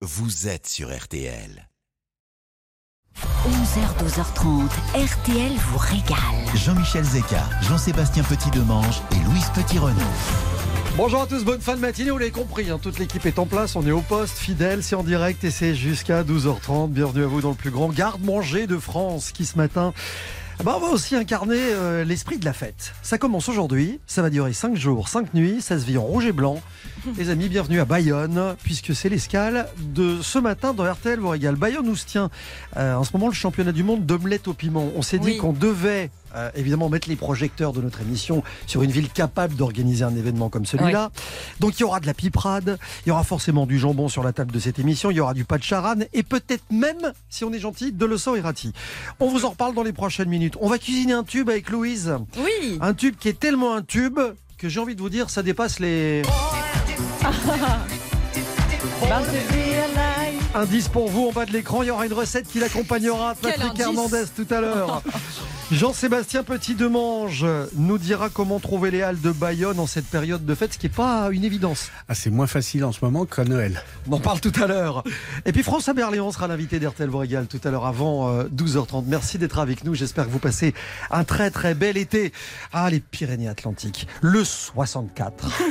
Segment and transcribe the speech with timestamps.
[0.00, 1.68] vous êtes sur RTL.
[3.16, 6.16] 11h, 12h30, RTL vous régale.
[6.54, 9.96] Jean-Michel Zeka, Jean-Sébastien Petit-Demange et Louise Petit-Renaud.
[10.96, 13.46] Bonjour à tous, bonne fin de matinée, vous l'avez compris, hein, toute l'équipe est en
[13.46, 16.90] place, on est au poste, fidèle, c'est en direct et c'est jusqu'à 12h30.
[16.90, 19.92] Bienvenue à vous dans le plus grand garde-manger de France qui ce matin
[20.64, 22.92] bah, on va aussi incarner euh, l'esprit de la fête.
[23.02, 26.26] Ça commence aujourd'hui, ça va durer 5 jours, 5 nuits, ça se vit en rouge
[26.26, 26.60] et blanc.
[27.16, 31.54] Les amis, bienvenue à Bayonne, puisque c'est l'escale de ce matin dans RTL vous régale.
[31.54, 32.28] Bayonne nous tient
[32.76, 34.90] euh, en ce moment le championnat du monde d'omelette au piment.
[34.96, 38.90] On s'est dit qu'on devait euh, évidemment mettre les projecteurs de notre émission sur une
[38.90, 41.10] ville capable d'organiser un événement comme celui-là.
[41.60, 44.32] Donc il y aura de la piperade, il y aura forcément du jambon sur la
[44.32, 47.44] table de cette émission, il y aura du pas de charane et peut-être même, si
[47.44, 48.72] on est gentil, de le sang et rati.
[49.20, 50.54] On vous en reparle dans les prochaines minutes.
[50.60, 52.14] On va cuisiner un tube avec Louise.
[52.36, 52.78] Oui.
[52.80, 54.18] Un tube qui est tellement un tube
[54.58, 56.22] que j'ai envie de vous dire, ça dépasse les...
[60.54, 63.34] Indice pour vous en bas de l'écran, il y aura une recette qui l'accompagnera.
[63.40, 65.02] Patrick Hernandez tout à l'heure.
[65.70, 70.72] Jean-Sébastien Petit-Demange nous dira comment trouver les halles de Bayonne en cette période de fête,
[70.72, 71.90] ce qui n'est pas une évidence.
[72.08, 73.82] Ah, c'est moins facile en ce moment qu'à Noël.
[74.08, 75.04] On en parle tout à l'heure.
[75.44, 79.04] Et puis François Berléand sera l'invité d'RTL vous régale tout à l'heure avant euh, 12h30.
[79.08, 79.94] Merci d'être avec nous.
[79.94, 80.72] J'espère que vous passez
[81.10, 82.32] un très très bel été.
[82.72, 84.08] Ah, les Pyrénées-Atlantiques.
[84.22, 85.50] Le 64.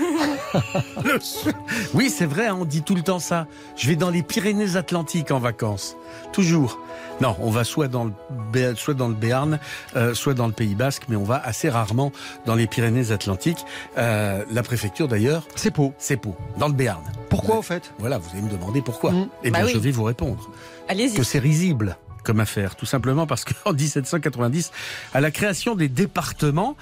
[1.93, 3.47] Oui, c'est vrai, hein, on dit tout le temps ça.
[3.75, 5.95] Je vais dans les Pyrénées-Atlantiques en vacances.
[6.31, 6.79] Toujours.
[7.19, 9.59] Non, on va soit dans le, soit dans le Béarn,
[9.95, 12.11] euh, soit dans le Pays Basque, mais on va assez rarement
[12.45, 13.65] dans les Pyrénées-Atlantiques.
[13.97, 15.93] Euh, la préfecture, d'ailleurs, C'est Pau.
[15.97, 17.01] c'est Pau, dans le Béarn.
[17.29, 17.91] Pourquoi au fait?
[17.97, 19.11] Voilà, vous allez me demander pourquoi.
[19.11, 19.29] Mm.
[19.43, 19.73] Eh Bah bien, oui.
[19.73, 20.49] je vais vous répondre.
[20.87, 21.15] Allez-y.
[21.15, 24.71] que c'est risible comme affaire, tout simplement parce qu'en 1790,
[25.13, 26.75] à la création des départements,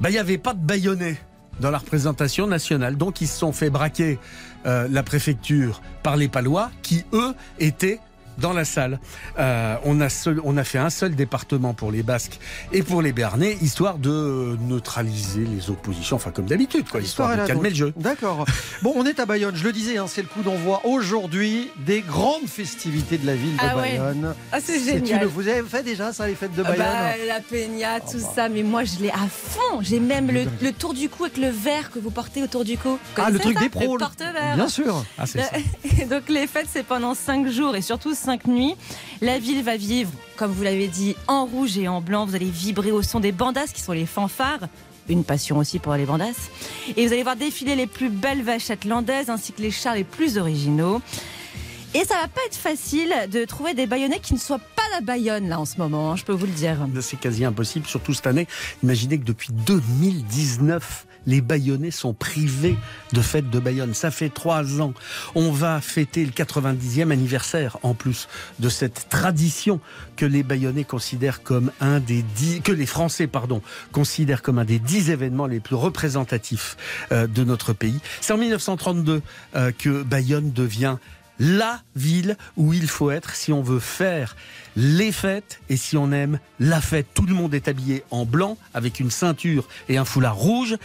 [0.00, 1.16] bah, il n'y avait pas de Bayonnais
[1.60, 2.96] dans la représentation nationale.
[2.96, 4.18] Donc ils se sont fait braquer
[4.66, 7.98] euh, la préfecture par les Palois, qui eux étaient
[8.38, 8.98] dans la salle.
[9.38, 12.38] Euh, on, a seul- on a fait un seul département pour les Basques
[12.72, 17.46] et pour les Béarnais, histoire de neutraliser les oppositions, enfin comme d'habitude, quoi, histoire de
[17.46, 17.70] calmer donc.
[17.70, 17.92] le jeu.
[17.96, 18.44] D'accord.
[18.82, 19.54] Bon, on est à Bayonne.
[19.56, 23.52] Je le disais, hein, c'est le coup d'envoi aujourd'hui des grandes festivités de la ville
[23.56, 23.98] de Ah ouais.
[23.98, 24.34] Bayonne.
[24.52, 25.26] Ah, c'est une- génial.
[25.26, 28.32] Vous avez fait déjà ça, les fêtes de Ah Bayonne bah, la peña, tout bah.
[28.34, 29.80] ça, mais moi je l'ai à fond.
[29.80, 32.76] J'ai même le, le tour du cou avec le verre que vous portez autour du
[32.78, 32.98] cou.
[33.16, 33.94] Ah, le truc des pros.
[33.94, 34.56] Le porte-verre.
[34.56, 35.04] Bien sûr.
[35.18, 35.50] Ah, c'est ça.
[36.00, 38.74] Et Donc les fêtes, c'est pendant 5 jours et surtout 5 nuits.
[39.20, 42.24] La ville va vivre, comme vous l'avez dit, en rouge et en blanc.
[42.24, 44.68] Vous allez vibrer au son des bandas, qui sont les fanfares.
[45.10, 46.48] Une passion aussi pour les bandas.
[46.96, 50.04] Et vous allez voir défiler les plus belles vachettes landaises ainsi que les chars les
[50.04, 51.02] plus originaux.
[51.92, 55.00] Et ça va pas être facile de trouver des baïonnets qui ne soient pas la
[55.00, 56.78] Bayonne là en ce moment, hein, je peux vous le dire.
[57.00, 58.48] C'est quasi impossible, surtout cette année.
[58.82, 62.76] Imaginez que depuis 2019, les Bayonnais sont privés
[63.12, 63.94] de fête de Bayonne.
[63.94, 64.94] Ça fait trois ans.
[65.34, 69.80] On va fêter le 90e anniversaire, en plus de cette tradition
[70.16, 73.62] que les Bayonnais considèrent comme un des dix, que les Français, pardon,
[73.92, 76.76] considèrent comme un des dix événements les plus représentatifs
[77.12, 78.00] euh, de notre pays.
[78.20, 79.22] C'est en 1932
[79.56, 80.96] euh, que Bayonne devient
[81.38, 84.36] la ville où il faut être si on veut faire
[84.76, 87.06] les fêtes et si on aime la fête.
[87.14, 90.76] Tout le monde est habillé en blanc avec une ceinture et un foulard rouge.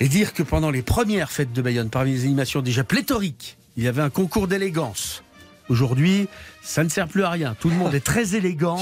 [0.00, 3.84] Et dire que pendant les premières fêtes de Bayonne, parmi les animations déjà pléthoriques, il
[3.84, 5.22] y avait un concours d'élégance.
[5.68, 6.28] Aujourd'hui,
[6.64, 7.54] ça ne sert plus à rien.
[7.60, 8.78] Tout le monde est très élégant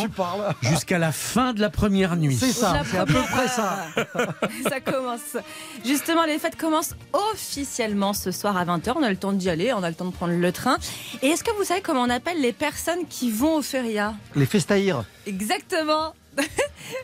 [0.62, 2.36] jusqu'à la fin de la première nuit.
[2.36, 3.86] C'est ça, c'est à peu près ça.
[4.68, 5.36] ça commence.
[5.84, 8.94] Justement, les fêtes commencent officiellement ce soir à 20h.
[8.96, 10.78] On a le temps d'y aller, on a le temps de prendre le train.
[11.22, 14.14] Et est-ce que vous savez comment on appelle les personnes qui vont au feria?
[14.36, 15.04] Les festaïrs.
[15.26, 16.14] Exactement.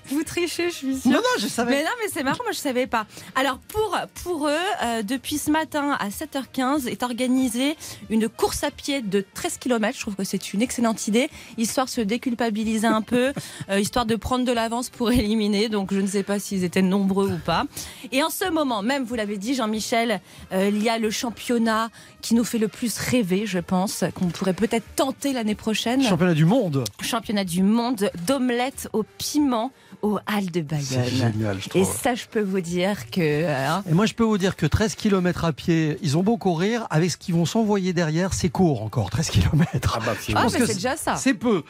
[0.07, 1.11] vous trichez, je suis sûre.
[1.11, 1.71] Non, non, je savais.
[1.71, 3.07] Mais non, mais c'est marrant, moi je savais pas.
[3.35, 4.53] Alors pour, pour eux,
[4.83, 7.77] euh, depuis ce matin à 7h15 est organisée
[8.11, 9.97] une course à pied de 13 km.
[9.97, 13.33] Je trouve que c'est une excellente idée, histoire de se déculpabiliser un peu,
[13.71, 15.71] euh, histoire de prendre de l'avance pour éliminer.
[15.71, 17.65] Donc je ne sais pas s'ils étaient nombreux ou pas.
[18.13, 20.21] Et en ce moment même, vous l'avez dit Jean-Michel,
[20.53, 21.89] euh, il y a le championnat
[22.21, 26.03] qui nous fait le plus rêver, je pense, qu'on pourrait peut-être tenter l'année prochaine.
[26.03, 26.85] Championnat du monde.
[27.01, 29.73] Championnat du monde d'omelette au piment
[30.03, 31.33] aux Halles de C'est Bayonne.
[31.33, 33.47] génial, je Et ça, je peux vous dire que.
[33.49, 36.37] hein, Et moi, je peux vous dire que 13 km à pied, ils ont beau
[36.37, 39.97] courir, avec ce qu'ils vont s'envoyer derrière, c'est court encore, 13 km.
[39.97, 41.17] Ah bah, c'est- Ah, pense mais c'est déjà ça.
[41.17, 41.63] C'est peu.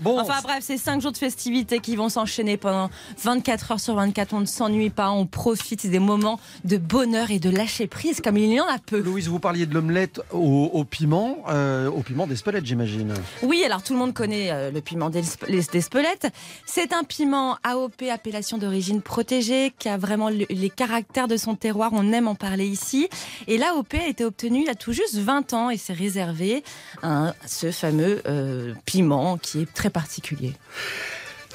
[0.00, 2.90] Bon, Enfin bref, c'est 5 jours de festivités qui vont s'enchaîner pendant
[3.22, 4.34] 24 heures sur 24.
[4.34, 8.36] On ne s'ennuie pas, on profite des moments de bonheur et de lâcher prise comme
[8.36, 8.98] il y en a peu.
[9.00, 13.14] Louise, vous parliez de l'omelette au, au piment, euh, au piment d'Espelette, j'imagine.
[13.42, 16.28] Oui, alors tout le monde connaît euh, le piment d'Espelette.
[16.66, 21.54] C'est un piment AOP, appellation d'origine protégée, qui a vraiment le- les caractères de son
[21.54, 21.90] terroir.
[21.94, 23.08] On aime en parler ici.
[23.46, 26.62] Et l'AOP a été obtenue il y a tout juste 20 ans et c'est réservé
[27.02, 28.35] à ce fameux euh,
[28.84, 30.52] piment qui est très particulier.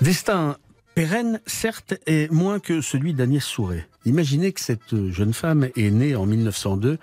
[0.01, 0.57] Destin
[0.95, 3.87] pérenne, certes, et moins que celui d'Agnès Souret.
[4.05, 6.97] Imaginez que cette jeune femme est née en 1902.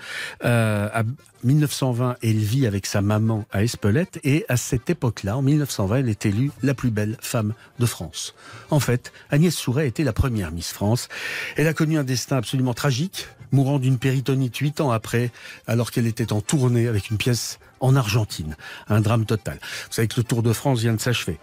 [0.44, 1.02] Euh, à
[1.44, 6.08] 1920, elle vit avec sa maman à Espelette et à cette époque-là, en 1920, elle
[6.08, 8.34] est élue la plus belle femme de France.
[8.70, 11.08] En fait, Agnès Souret était la première Miss France.
[11.56, 15.30] Elle a connu un destin absolument tragique, mourant d'une péritonite huit ans après,
[15.66, 18.56] alors qu'elle était en tournée avec une pièce en Argentine.
[18.88, 19.58] Un drame total.
[19.62, 21.38] Vous savez que le Tour de France vient de s'achever.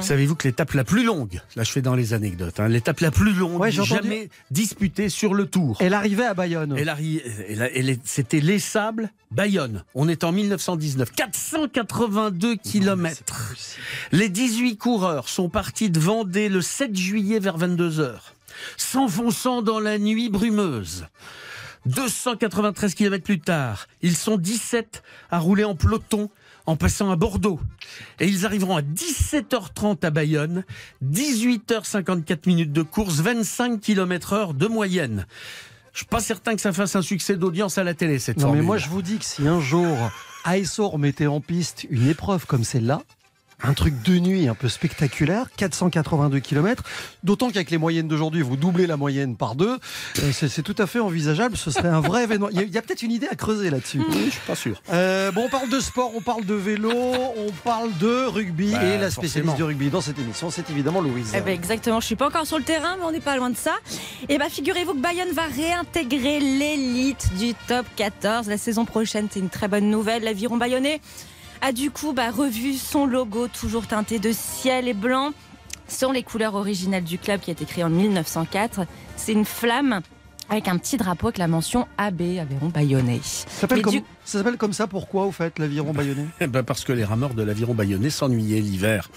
[0.00, 3.10] Savez-vous que l'étape la plus longue, là je fais dans les anecdotes, hein, l'étape la
[3.10, 5.76] plus longue Ouais, jamais disputée sur le Tour.
[5.80, 6.74] Elle arrivait à Bayonne.
[6.78, 9.84] Elle arri- elle a- elle est- C'était Les Sables, Bayonne.
[9.94, 11.12] On est en 1919.
[11.12, 13.54] 482 kilomètres.
[14.12, 18.34] Les 18 coureurs sont partis de Vendée le 7 juillet vers 22 heures,
[18.76, 21.06] s'enfonçant dans la nuit brumeuse.
[21.88, 26.30] 293 kilomètres plus tard, ils sont 17 à rouler en peloton
[26.66, 27.60] en passant à Bordeaux.
[28.20, 30.64] Et ils arriveront à 17h30 à Bayonne,
[31.04, 35.26] 18h54 minutes de course, 25 km heure de moyenne.
[35.94, 38.52] Je suis pas certain que ça fasse un succès d'audience à la télé, cette Non,
[38.52, 39.96] mais moi, je vous dis que si un jour
[40.44, 43.02] ASO remettait en piste une épreuve comme celle-là,
[43.62, 46.82] un truc de nuit un peu spectaculaire, 482 km,
[47.24, 49.78] d'autant qu'avec les moyennes d'aujourd'hui, vous doublez la moyenne par deux,
[50.20, 52.48] euh, c'est c'est tout à fait envisageable, ce serait un vrai événement.
[52.50, 54.00] Il y a, il y a peut-être une idée à creuser là-dessus.
[54.08, 54.80] Oui, je suis pas sûr.
[54.92, 58.82] Euh, bon, on parle de sport, on parle de vélo, on parle de rugby Bah,
[58.84, 59.54] et la spécialiste forcément.
[59.54, 61.32] du rugby dans cette émission, c'est évidemment Louise.
[61.36, 63.50] Eh ben, exactement, je suis pas encore sur le terrain, mais on n'est pas loin
[63.50, 63.74] de ça.
[64.28, 69.26] Et ben figurez-vous que Bayonne va réintégrer l'élite du top 14 la saison prochaine.
[69.30, 70.22] C'est une très bonne nouvelle.
[70.22, 71.00] L'aviron bayonnais
[71.60, 75.30] a du coup bah, revu son logo, toujours teinté de ciel et blanc.
[75.88, 78.80] Sont les couleurs originales du club qui a été créé en 1904.
[79.16, 80.00] C'est une flamme
[80.50, 83.20] avec un petit drapeau avec la mention AB, Aviron Bayonnais.
[83.22, 86.62] ça s'appelle Mais comme, du- ça s'appelle comme ça, pourquoi au fait, l'aviron bayonnais ben
[86.62, 89.08] parce que les rameurs de l'aviron bayonnais s'ennuyaient l'hiver.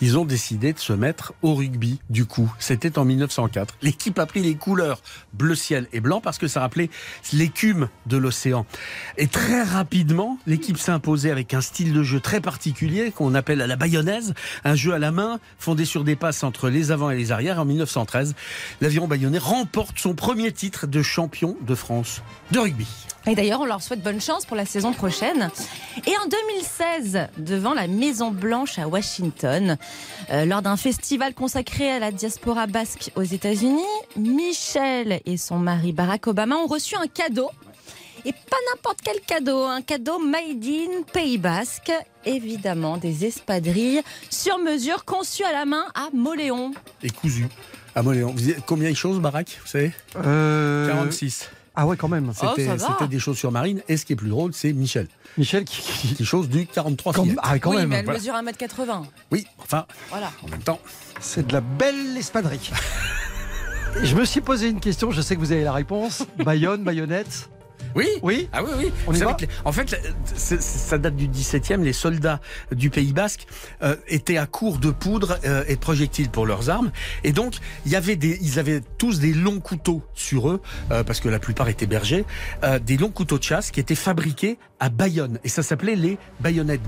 [0.00, 2.52] Ils ont décidé de se mettre au rugby, du coup.
[2.58, 3.76] C'était en 1904.
[3.82, 5.00] L'équipe a pris les couleurs
[5.34, 6.90] bleu ciel et blanc parce que ça rappelait
[7.32, 8.66] l'écume de l'océan.
[9.18, 13.60] Et très rapidement, l'équipe s'est imposée avec un style de jeu très particulier qu'on appelle
[13.60, 14.34] à la bayonnaise,
[14.64, 17.60] un jeu à la main fondé sur des passes entre les avants et les arrières.
[17.60, 18.34] En 1913,
[18.80, 22.20] l'aviron bayonnais remporte son premier titre de champion de France
[22.50, 22.88] de rugby.
[23.28, 25.50] Et d'ailleurs, on leur souhaite bonne chance pour la saison prochaine.
[26.06, 29.76] Et en 2016, devant la Maison Blanche à Washington,
[30.30, 33.82] euh, lors d'un festival consacré à la diaspora basque aux États-Unis,
[34.16, 37.50] Michel et son mari Barack Obama ont reçu un cadeau.
[38.24, 41.92] Et pas n'importe quel cadeau, un cadeau made in Pays Basque.
[42.24, 46.72] Évidemment, des espadrilles sur mesure conçues à la main à Moléon.
[47.04, 47.46] Et cousu.
[47.94, 48.34] À Moléon.
[48.36, 49.92] Vous combien il chose, Barack Vous savez?
[50.16, 51.50] Euh, 46.
[51.76, 52.32] Ah ouais, quand même.
[52.42, 53.82] Oh, C'était des chaussures marines.
[53.88, 55.08] Et ce qui est plus drôle, c'est Michel.
[55.36, 55.82] Michel qui...
[55.82, 57.26] qui- Qui chose du 43 quand-.
[57.42, 57.88] Ah, quand oui, même.
[57.90, 58.18] mais elle voilà.
[58.18, 59.02] mesure 1m80.
[59.30, 60.30] Oui, enfin, Voilà.
[60.42, 60.80] en même temps.
[61.20, 62.70] C'est de la belle espadrille.
[64.02, 66.24] Je me suis posé une question, je sais que vous avez la réponse.
[66.44, 67.48] Bayonne, baïonnette.
[67.96, 68.92] Oui Oui Ah oui, oui.
[69.08, 69.96] On y va les- En fait,
[70.36, 71.82] ça date du 17e.
[71.82, 72.40] Les soldats
[72.70, 73.46] du Pays Basque
[73.82, 76.92] euh, étaient à court de poudre euh, et de projectiles pour leurs armes.
[77.24, 77.54] Et donc,
[77.86, 80.60] il y avait des, ils avaient tous des longs couteaux sur eux,
[80.92, 82.24] euh, parce que la plupart étaient bergers,
[82.62, 85.38] euh, des longs couteaux de chasse qui étaient fabriqués à Bayonne.
[85.42, 86.82] Et ça s'appelait les baïonnettes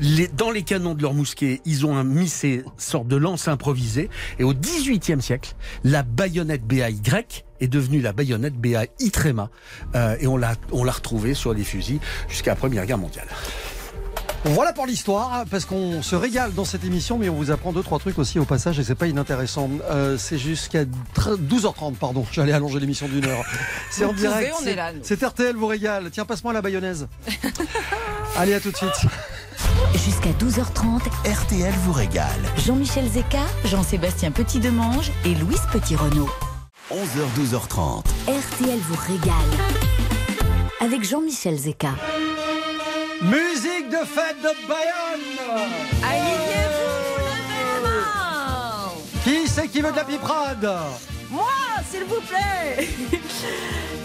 [0.00, 4.08] Les, dans les canons de leurs mousquets, ils ont mis ces sortes de lances improvisées.
[4.38, 6.96] Et au 18e siècle, la baïonnette BAY
[7.60, 9.50] est devenue la baïonnette BAI tréma.
[9.94, 13.26] Euh, et on l'a, on l'a retrouvée sur les fusils jusqu'à la Première Guerre mondiale.
[14.44, 17.84] Voilà pour l'histoire, parce qu'on se régale dans cette émission, mais on vous apprend deux,
[17.84, 19.70] trois trucs aussi au passage, et c'est pas inintéressant.
[19.88, 23.44] Euh, c'est jusqu'à tr- 12h30, pardon, j'allais allonger l'émission d'une heure.
[23.92, 24.52] C'est en direct.
[25.04, 26.10] c'est- RTL vous régale.
[26.10, 27.06] Tiens, passe-moi la bayonnaise.
[28.36, 28.90] Allez, à tout de suite.
[29.94, 32.40] Jusqu'à 12h30, RTL vous régale.
[32.56, 36.30] Jean-Michel Zeka, Jean-Sébastien Petit-Demange et Louise Petit-Renault.
[36.90, 38.04] 11h, 12h30.
[38.26, 39.34] RTL vous régale.
[40.80, 41.90] Avec Jean-Michel Zeka.
[43.22, 45.60] Musique de fête de Bayonne
[46.02, 48.92] Alignez-vous, levez les mains
[49.24, 50.68] Qui c'est qui veut de la piperade
[51.32, 51.44] Moi,
[51.90, 52.86] s'il vous plaît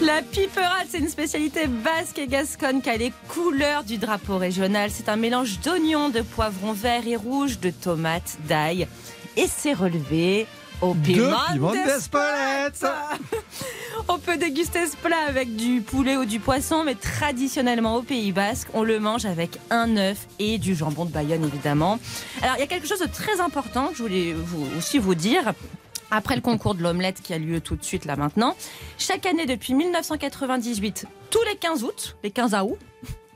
[0.00, 4.90] La piperade, c'est une spécialité basque et gasconne qui a les couleurs du drapeau régional.
[4.90, 8.88] C'est un mélange d'oignons, de poivrons verts et rouges, de tomates, d'ail.
[9.36, 10.46] Et c'est relevé
[10.80, 12.00] au piment De
[14.08, 18.32] On peut déguster ce plat avec du poulet ou du poisson, mais traditionnellement au Pays
[18.32, 21.98] Basque, on le mange avec un œuf et du jambon de Bayonne évidemment.
[22.40, 25.14] Alors il y a quelque chose de très important que je voulais vous, aussi vous
[25.14, 25.52] dire.
[26.10, 28.56] Après le concours de l'omelette qui a lieu tout de suite là maintenant,
[28.98, 32.78] chaque année depuis 1998, tous les 15 août, les 15 août,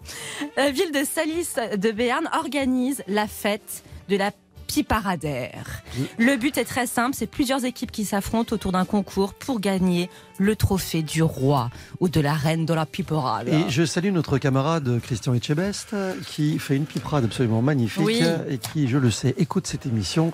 [0.57, 4.31] la ville de Salis de Béarn organise la fête de la
[4.67, 5.83] piparadère.
[6.19, 10.09] Le but est très simple, c'est plusieurs équipes qui s'affrontent autour d'un concours pour gagner
[10.39, 11.69] le trophée du roi
[12.01, 13.49] ou de la reine de la piperade.
[13.49, 15.95] Et je salue notre camarade Christian Etchebest
[16.27, 18.23] qui fait une piperade absolument magnifique Oui.
[18.49, 20.33] et qui, je le sais, écoute cette émission.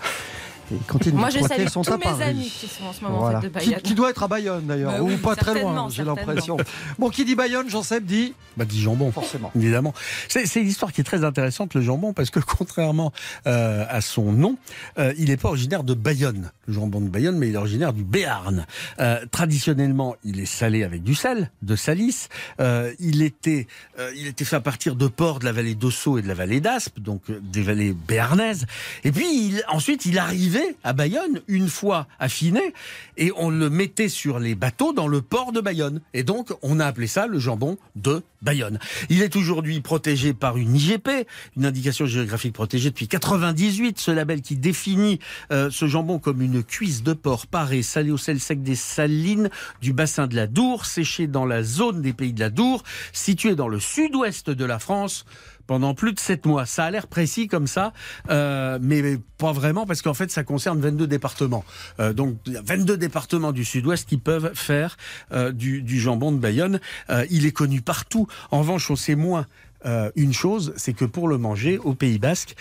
[0.71, 3.19] Et il Moi je salue sont tous à mes amis qui sont en ce moment
[3.21, 3.39] Voilà.
[3.39, 3.83] en fait de Qui, Bayonne.
[3.83, 6.57] qui doit être à Bayonne d'ailleurs, Bah ou oui, pas très loin, j'ai l'impression.
[6.99, 9.11] Bon, qui dit Bayonne, Jean-Seb dit Bah, dit jambon.
[9.13, 9.51] forcément.
[9.57, 9.95] Évidemment.
[10.29, 13.13] C'est une histoire qui est très intéressante, le jambon, parce que contrairement
[13.47, 14.57] euh, à son nom,
[14.99, 17.93] euh, il n'est pas originaire de Bayonne, le jambon de Bayonne, mais il est originaire
[17.93, 18.67] du Béarn.
[19.01, 22.27] Euh, traditionnellement, il est salé avec du sel, de Salis.
[22.61, 23.67] Euh, il, était,
[23.99, 26.35] euh, il était fait à partir de porcs de la vallée d'Ossau et de la
[26.35, 28.67] vallée d'Aspe, donc des vallées béarnaises.
[29.05, 32.73] Et puis il- ensuite, il arrivait à Bayonne, une fois affiné,
[33.17, 36.01] et on le mettait sur les bateaux dans le port de Bayonne.
[36.15, 38.79] Et donc, on a appelé ça le jambon de Bayonne.
[39.09, 44.43] Il est aujourd'hui protégé par une IGP, une indication géographique protégée depuis 98, ce label
[44.43, 45.19] qui définit
[45.53, 49.51] euh, ce jambon comme une cuisse de porc parée, salée au sel sec des salines
[49.81, 53.57] du bassin de la Dour, séché dans la zone des pays de la Dour, située
[53.57, 55.25] dans le sud-ouest de la France
[55.69, 56.67] pendant plus de sept mois.
[56.67, 57.93] Ça a l'air précis comme ça,
[58.31, 61.65] euh, mais pas vraiment parce qu'en fait ça concerne 22 départements.
[62.01, 64.97] Euh, donc il y a 22 départements du sud-ouest qui peuvent faire
[65.31, 66.81] euh, du, jambon de Bayonne.
[67.31, 68.27] Il est connu partout.
[68.51, 69.47] En revanche, on sait moins
[70.17, 72.57] une chose, c'est que pour le manger au Pays Basque,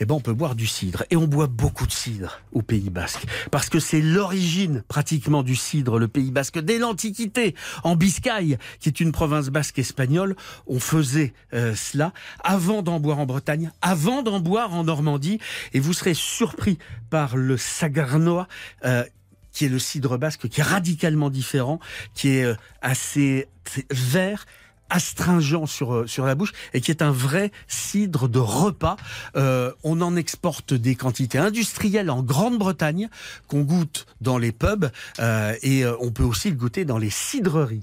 [0.00, 1.04] eh ben, on peut boire du cidre.
[1.10, 3.26] Et on boit beaucoup de cidre au Pays Basque.
[3.50, 6.58] Parce que c'est l'origine pratiquement du cidre, le Pays Basque.
[6.58, 10.36] Dès l'Antiquité, en Biscaye, qui est une province basque espagnole,
[10.66, 12.12] on faisait euh, cela
[12.44, 15.38] avant d'en boire en Bretagne, avant d'en boire en Normandie.
[15.72, 16.78] Et vous serez surpris
[17.10, 18.48] par le sagarnois.
[18.84, 19.04] euh,
[19.50, 21.80] qui est le cidre basque, qui est radicalement différent,
[22.14, 23.48] qui est euh, assez
[23.90, 24.46] vert,
[24.90, 28.96] astringent sur, euh, sur la bouche et qui est un vrai cidre de repas.
[29.36, 33.08] Euh, on en exporte des quantités industrielles en Grande-Bretagne
[33.46, 34.90] qu'on goûte dans les pubs
[35.20, 37.82] euh, et on peut aussi le goûter dans les cidreries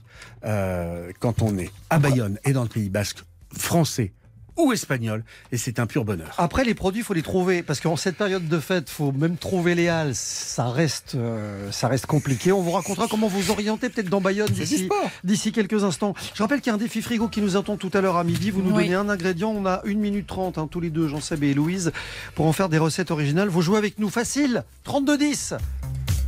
[1.19, 3.23] quand on est à Bayonne et dans le Pays Basque
[3.57, 4.11] français
[4.57, 6.33] ou espagnol et c'est un pur bonheur.
[6.37, 7.63] Après, les produits, il faut les trouver.
[7.63, 10.15] Parce qu'en cette période de fête, faut même trouver les halles.
[10.15, 12.51] Ça reste, euh, ça reste compliqué.
[12.51, 14.49] On vous racontera comment vous orienter peut-être dans Bayonne
[15.23, 16.13] d'ici quelques instants.
[16.33, 18.23] Je rappelle qu'il y a un défi frigo qui nous attend tout à l'heure à
[18.23, 18.51] midi.
[18.51, 18.83] Vous nous Oui.
[18.83, 19.51] donnez un ingrédient.
[19.51, 21.91] On a 1 minute 30, hein, tous les deux, Jean-Seb et Louise,
[22.35, 23.49] pour en faire des recettes originales.
[23.49, 24.63] Vous jouez avec nous facile.
[24.85, 25.57] 32-10.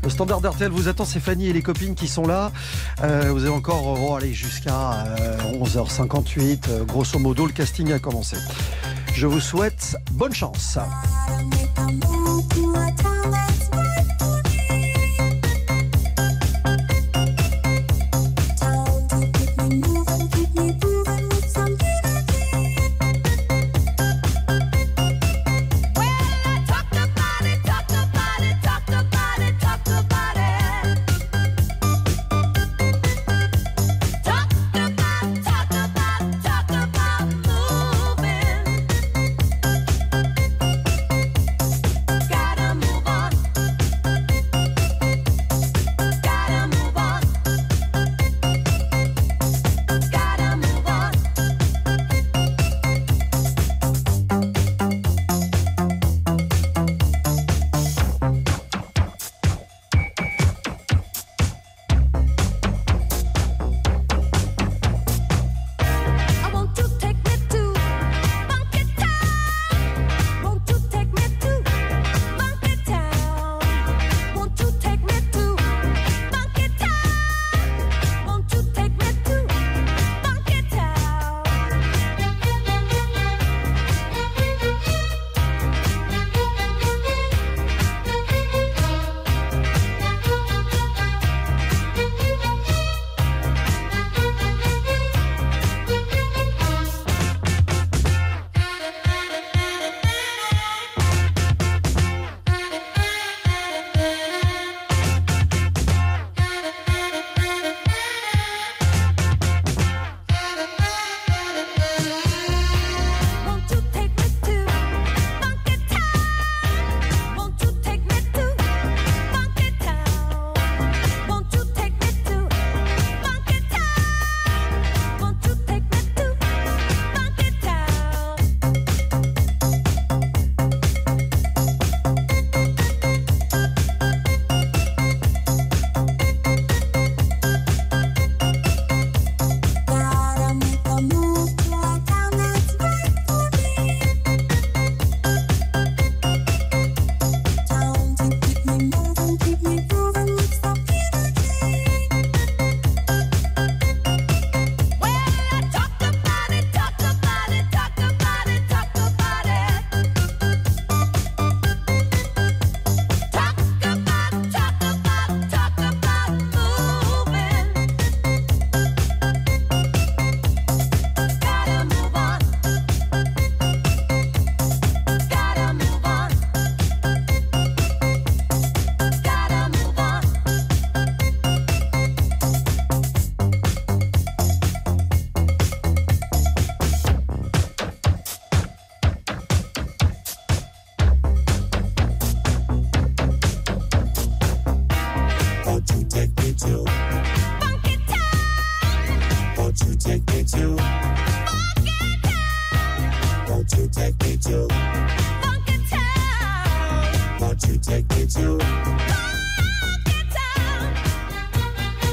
[0.03, 2.51] Le standard d'RTL vous attend, c'est Fanny et les copines qui sont là.
[3.03, 6.69] Euh, vous avez encore, oh, allez, jusqu'à euh, 11h58.
[6.69, 8.37] Euh, grosso modo, le casting a commencé.
[9.13, 10.77] Je vous souhaite bonne chance.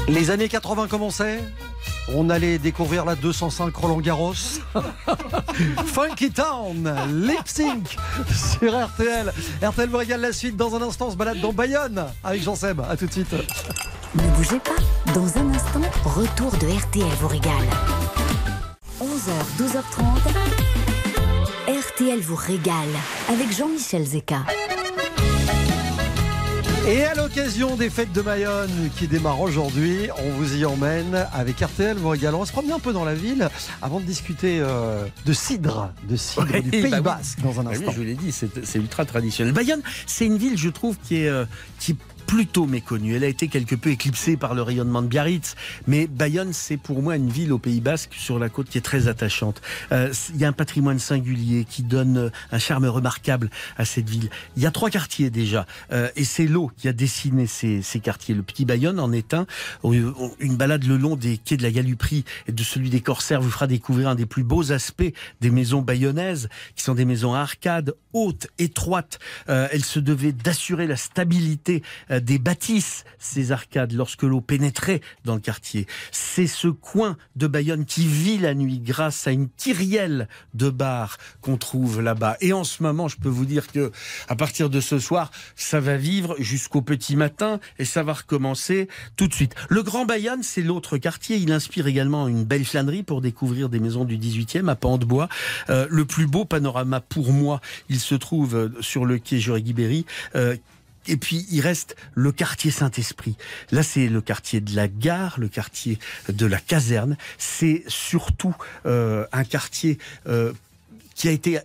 [0.07, 1.41] Les années 80 commençaient
[2.13, 4.33] on allait découvrir la 205 Roland Garros.
[5.85, 7.97] Funky Town, Lip Sync
[8.59, 9.33] sur RTL.
[9.63, 11.09] RTL vous régale la suite dans un instant.
[11.09, 12.81] Se balade dans Bayonne avec Jean Seb.
[12.81, 13.33] À tout de suite.
[14.15, 15.11] Ne bougez pas.
[15.13, 17.53] Dans un instant, retour de RTL vous régale.
[19.01, 20.01] 11h, 12h30.
[21.67, 22.73] RTL vous régale
[23.29, 24.43] avec Jean-Michel Zeka.
[26.87, 31.59] Et à l'occasion des fêtes de Mayonne qui démarrent aujourd'hui, on vous y emmène avec
[31.59, 32.35] RTL vous régale.
[32.35, 33.49] On va se promener un peu dans la ville
[33.81, 37.01] avant de discuter euh, de cidre, de cidre Ouais, du Pays bah oui.
[37.03, 37.91] Basque dans un Bah oui, instant.
[37.91, 39.53] je vous l'ai dit, c'est c'est ultra traditionnel.
[39.53, 41.45] Bayonne, c'est une ville, je trouve, qui est, euh,
[41.79, 41.95] qui est
[42.25, 43.15] plutôt méconnue.
[43.15, 45.55] Elle a été quelque peu éclipsée par le rayonnement de Biarritz,
[45.87, 48.81] mais Bayonne, c'est pour moi une ville au Pays Basque sur la côte qui est
[48.81, 49.61] très attachante.
[49.91, 54.09] Euh, Il y a un patrimoine singulier qui donne euh, un charme remarquable à cette
[54.09, 54.29] ville.
[54.55, 57.99] Il y a trois quartiers déjà, euh, et c'est l'eau qui a dessiné ces, ces
[57.99, 58.35] quartiers.
[58.35, 59.45] Le Petit Bayonne en est un.
[59.83, 63.51] Une balade le long des quais de la Galuperie et de celui des Corsaires vous
[63.51, 67.93] fera découvrir un des plus beaux aspects des maisons bayonnaises, qui sont des maisons arcades,
[68.13, 69.19] hautes, étroites.
[69.49, 75.01] Euh, elles se devaient d'assurer la stabilité euh, des bâtisses, ces arcades, lorsque l'eau pénétrait
[75.23, 75.87] dans le quartier.
[76.11, 81.17] C'est ce coin de Bayonne qui vit la nuit grâce à une kyrielle de bars
[81.41, 82.37] qu'on trouve là-bas.
[82.41, 83.91] Et en ce moment, je peux vous dire que
[84.27, 88.87] à partir de ce soir, ça va vivre jusqu'au petit matin et ça va recommencer
[89.15, 89.55] tout de suite.
[89.69, 91.37] Le Grand Bayonne, c'est l'autre quartier.
[91.37, 95.05] Il inspire également une belle flânerie pour découvrir des maisons du 18e à Pan de
[95.05, 95.29] Bois.
[95.69, 100.05] Euh, le plus beau panorama pour moi, il se trouve euh, sur le quai Juré-Guibéry.
[100.35, 100.55] Euh,
[101.07, 103.35] et puis il reste le quartier Saint-Esprit.
[103.71, 107.17] Là, c'est le quartier de la gare, le quartier de la caserne.
[107.37, 110.53] C'est surtout euh, un quartier euh,
[111.15, 111.59] qui a été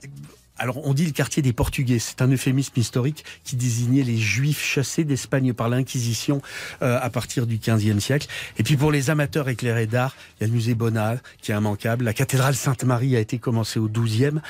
[0.60, 1.98] alors, on dit le quartier des Portugais.
[1.98, 6.42] C'est un euphémisme historique qui désignait les Juifs chassés d'Espagne par l'Inquisition
[6.82, 8.28] euh, à partir du XVe siècle.
[8.58, 11.54] Et puis, pour les amateurs éclairés d'art, il y a le musée Bonnat qui est
[11.54, 12.04] immanquable.
[12.04, 14.42] La cathédrale Sainte-Marie a été commencée au XIIe.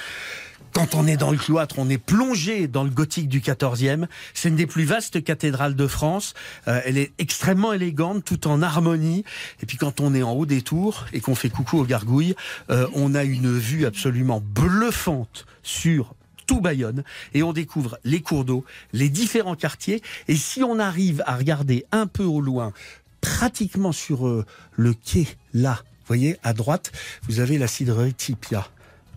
[0.72, 4.06] Quand on est dans le cloître, on est plongé dans le gothique du XIVe.
[4.34, 6.34] C'est une des plus vastes cathédrales de France.
[6.68, 9.24] Euh, elle est extrêmement élégante, tout en harmonie.
[9.62, 12.36] Et puis quand on est en haut des tours et qu'on fait coucou aux gargouilles,
[12.70, 16.14] euh, on a une vue absolument bluffante sur
[16.46, 17.04] tout Bayonne
[17.34, 20.02] et on découvre les cours d'eau, les différents quartiers.
[20.28, 22.72] Et si on arrive à regarder un peu au loin,
[23.20, 26.90] pratiquement sur euh, le quai là, vous voyez, à droite,
[27.28, 28.66] vous avez la cidrerie Tipia.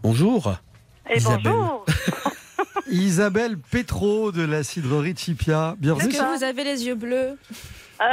[0.03, 0.57] Bonjour.
[1.09, 1.41] Et Isabelle.
[1.43, 1.85] bonjour.
[2.89, 5.75] Isabelle Petro de la cidrerie Chipia.
[5.79, 6.09] Bienvenue.
[6.13, 7.37] Est-ce que vous avez les yeux bleus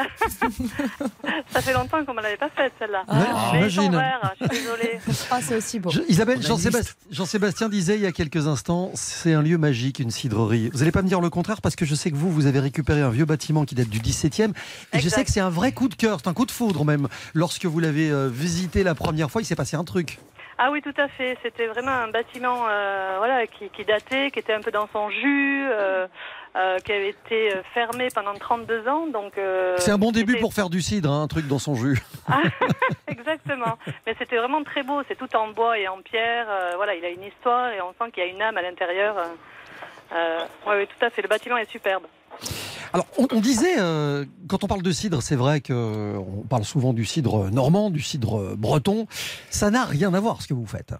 [1.52, 3.02] Ça fait longtemps qu'on ne l'avait pas faite celle-là.
[3.08, 5.00] Ouais, Mais verts, je suis désolée.
[5.32, 5.90] Ah, c'est aussi beau.
[5.90, 6.40] Je- Isabelle,
[7.10, 10.70] Jean-Sébastien disait il y a quelques instants, c'est un lieu magique, une cidrerie.
[10.72, 12.60] Vous n'allez pas me dire le contraire parce que je sais que vous, vous avez
[12.60, 14.52] récupéré un vieux bâtiment qui date du 17e
[14.92, 16.84] et je sais que c'est un vrai coup de cœur, c'est un coup de foudre
[16.84, 17.08] même.
[17.34, 20.18] Lorsque vous l'avez euh, visité la première fois, il s'est passé un truc.
[20.62, 21.38] Ah oui, tout à fait.
[21.42, 25.08] C'était vraiment un bâtiment euh, voilà, qui, qui datait, qui était un peu dans son
[25.08, 26.06] jus, euh,
[26.54, 29.06] euh, qui avait été fermé pendant 32 ans.
[29.06, 29.32] Donc
[29.78, 32.02] C'est un bon début pour faire du cidre, hein, un truc dans son jus.
[33.08, 33.78] Exactement.
[34.06, 35.00] Mais c'était vraiment très beau.
[35.08, 36.46] C'est tout en bois et en pierre.
[36.76, 39.16] voilà, il a une histoire et on sent qu'il y a une âme à l'intérieur.
[40.12, 41.22] Oui, oui, tout à fait.
[41.22, 42.04] Le bâtiment est superbe.
[42.92, 46.92] Alors, on, on disait, euh, quand on parle de cidre, c'est vrai qu'on parle souvent
[46.92, 49.06] du cidre normand, du cidre breton.
[49.50, 50.94] Ça n'a rien à voir ce que vous faites.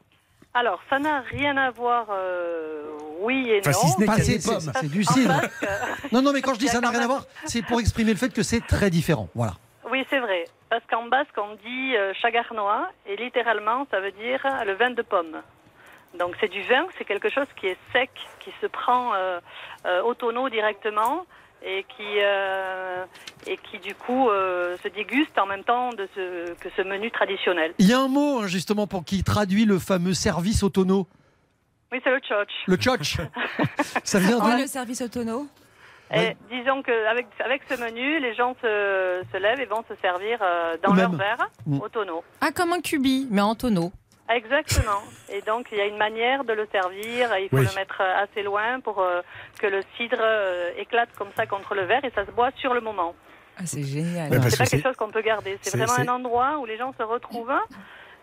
[0.55, 2.83] Alors, ça n'a rien à voir, euh,
[3.21, 3.79] oui et Enfin, non.
[3.79, 4.61] si ce n'est Pas- des pommes.
[4.61, 5.29] c'est- du En cidre.
[5.29, 5.79] basque, euh,
[6.13, 8.19] Non, non, mais quand je dis ça n'a rien à voir, c'est pour exprimer le
[8.19, 9.29] fait que c'est très différent.
[9.35, 9.55] Voilà.
[9.91, 10.45] Oui, c'est vrai.
[10.69, 15.03] Parce qu'en basque, on dit euh, chagarnois, et littéralement, ça veut dire le vin de
[15.03, 15.37] pomme.
[16.19, 19.39] Donc c'est du vin, c'est quelque chose qui est sec, qui se prend euh,
[19.87, 21.25] euh, au tonneau directement
[21.63, 23.05] et qui, euh,
[23.47, 27.11] et qui du coup euh, se déguste en même temps de ce, que ce menu
[27.11, 27.75] traditionnel.
[27.79, 31.07] Il y a un mot, hein, justement, pour qui traduit le fameux service au tonneau.
[31.93, 32.53] Oui, c'est le tchotch.
[32.67, 33.17] Le tchotch.
[34.05, 34.63] ça vient de...
[34.63, 35.49] le service autonome.
[36.13, 40.39] Et disons qu'avec avec ce menu, les gens se, se lèvent et vont se servir
[40.43, 41.19] euh, dans Ou leur même.
[41.19, 41.49] verre
[41.81, 42.25] au tonneau.
[42.41, 43.93] Ah, comme un cubi, mais en tonneau.
[44.31, 45.03] Exactement.
[45.33, 47.37] Et donc, il y a une manière de le servir.
[47.39, 47.67] Il faut Oui.
[47.67, 49.23] le mettre euh, assez loin pour euh,
[49.59, 52.73] que le cidre euh, éclate comme ça contre le verre et ça se boit sur
[52.75, 53.15] le moment.
[53.59, 54.31] Ah, c'est génial.
[54.31, 55.59] Ouais, C'est pas que quelque chose qu'on peut garder.
[55.63, 57.53] C'est vraiment un endroit où les gens se retrouvent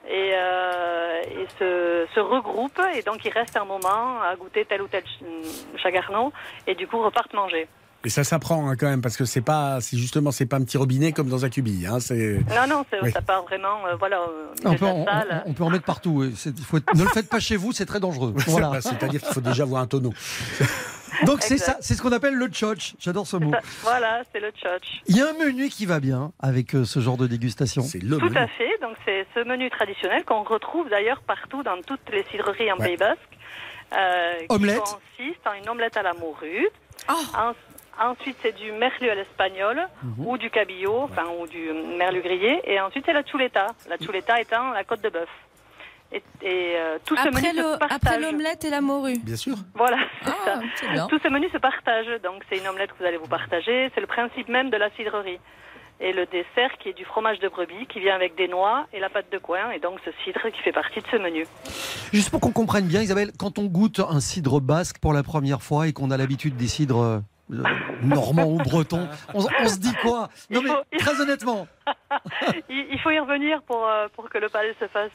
[0.07, 2.81] et, euh, et se, se regroupent.
[2.95, 6.31] Et donc, ils restent un moment à goûter tel ou tel ch- chagarnon
[6.65, 7.67] et du coup repartent manger.
[8.07, 10.63] Et ça s'apprend hein, quand même parce que c'est pas, c'est justement, c'est pas un
[10.63, 11.85] petit robinet comme dans un cubi.
[11.85, 12.39] Hein, c'est.
[12.55, 13.11] Non, non, Oui.
[13.11, 15.43] ça part vraiment, euh, voilà, euh, On peut, en, salle.
[15.45, 16.23] on- on peut en mettre partout.
[16.65, 18.33] faut ne le faites pas chez vous, c'est très dangereux.
[18.47, 18.79] Voilà.
[18.79, 20.13] C'est-à-dire qu'il faut déjà avoir un tonneau.
[21.25, 22.93] Donc c'est ça, c'est ce qu'on appelle le tchotch.
[22.99, 23.51] J'adore ce mot.
[23.51, 25.01] Ça- Voilà, c'est le tchotch.
[25.07, 27.81] Il y a un menu qui va bien avec euh, ce genre de dégustation.
[27.81, 28.37] C'est le Tout menu.
[28.37, 28.69] à fait.
[28.81, 32.87] Donc c'est ce menu traditionnel qu'on retrouve d'ailleurs partout dans toutes les cidreries en Ouais.
[32.89, 33.19] Pays Basque.
[33.97, 34.81] Euh, Omelette.
[34.83, 36.67] Qui consiste en une omelette à la morue.
[37.09, 37.13] Oh.
[37.99, 40.25] En- ensuite c'est du merlu à l'espagnol Mhm.
[40.27, 42.61] ou du cabillaud, enfin ou du merlu grillé.
[42.65, 43.67] Et ensuite c'est la chuleta.
[43.89, 45.29] La chuleta étant la côte de bœuf.
[46.13, 47.97] Et, et, euh, tout ce Après menu se partage.
[47.97, 49.17] après l'omelette et la morue.
[49.23, 49.57] Bien sûr.
[49.75, 50.59] Voilà, c'est Ah, ça.
[50.75, 51.07] c'est bien.
[51.07, 53.91] Tout ce menu se partage, donc c'est une omelette que vous allez vous partager.
[53.93, 55.39] C'est le principe même de la cidrerie.
[55.99, 58.99] Et le dessert qui est du fromage de brebis qui vient avec des noix et
[59.01, 61.45] la pâte de coin et donc ce cidre qui fait partie de ce menu.
[62.13, 65.61] Juste pour qu'on comprenne bien, Isabelle, quand on goûte un cidre basque pour la première
[65.63, 67.63] fois et qu'on a l'habitude des cidres euh,
[68.03, 70.29] normands ou bretons, on, on se dit quoi?
[70.49, 71.67] Non mais très honnêtement,
[72.69, 75.11] Il, il faut y revenir pour, euh, pour que le palais se fasse.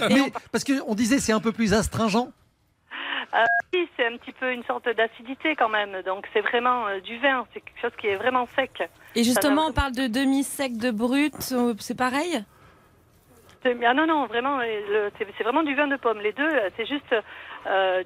[0.10, 2.28] mais, parce qu'on disait c'est un peu plus astringent.
[3.34, 7.00] Euh, oui, c'est un petit peu une sorte d'acidité quand même, donc c'est vraiment euh,
[7.00, 8.88] du vin, c'est quelque chose qui est vraiment sec.
[9.16, 11.34] Et justement, on parle de demi-sec, de brut,
[11.78, 12.44] c'est pareil?
[13.64, 14.60] Ah non, non, vraiment,
[15.16, 16.20] c'est vraiment du vin de pomme.
[16.20, 17.14] Les deux, c'est juste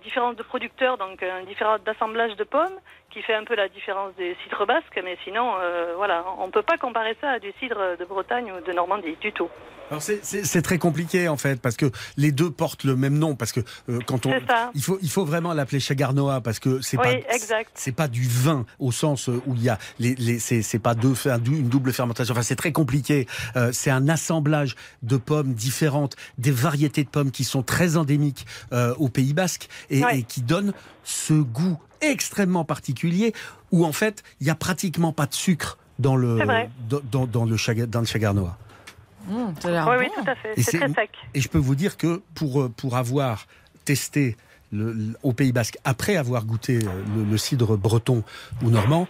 [0.02, 2.78] différence de producteurs, donc un différent d'assemblage de pommes
[3.18, 6.52] qui fait un peu la différence des cidres basques, mais sinon, euh, voilà, on ne
[6.52, 9.48] peut pas comparer ça à du cidre de Bretagne ou de Normandie du tout.
[9.90, 11.86] Alors c'est- très compliqué en fait parce que
[12.18, 14.32] les deux portent le même nom parce que euh, quand on
[14.74, 18.28] il faut il faut vraiment l'appeler Chagarnoa parce que c'est Oui, pas c'est pas du
[18.28, 21.14] vin au sens où il y a les, les c'est c'est pas deux
[21.46, 22.32] une double fermentation.
[22.32, 23.26] Enfin c'est très compliqué.
[23.56, 28.44] Euh, c'est un assemblage de pommes différentes des variétés de pommes qui sont très endémiques
[28.74, 33.32] euh, au Pays Basque et, et qui donnent ce goût extrêmement particulier
[33.72, 36.70] où en fait il y a pratiquement pas de sucre dans le C'est vrai.
[36.88, 38.56] dans, dans, dans le chaga- dans le Chagarnoa.
[39.26, 39.96] Mmh, oui, bon.
[39.98, 40.54] oui, tout à fait.
[40.62, 41.10] C'est très sec.
[41.34, 43.46] Et je peux vous dire que pour, euh, pour avoir
[43.84, 44.36] testé
[44.72, 48.22] le- le- au Pays Basque, après avoir goûté euh, le, le cidre breton
[48.62, 49.06] ou normand,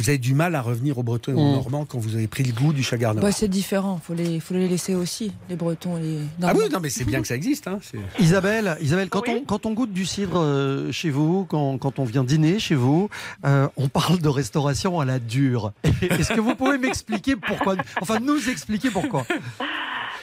[0.00, 1.52] vous avez du mal à revenir au breton et au Mm.
[1.52, 3.22] normand quand vous avez pris le goût du chagarnois.
[3.22, 6.18] Bah, c'est différent, faut les, faut les laisser aussi, les Bretons et les.
[6.42, 7.68] ah oui, non, mais c'est bien que ça existe.
[7.68, 9.40] Hein, c'est- Isabelle, Isabelle, quand, Oui.
[9.42, 12.74] on, quand on goûte du cidre euh, chez vous, quand, quand on vient dîner chez
[12.74, 13.08] vous,
[13.44, 15.72] euh, on parle de restauration à la dure.
[16.02, 19.24] Est-ce que vous pouvez m'expliquer pourquoi Enfin, nous expliquer pourquoi?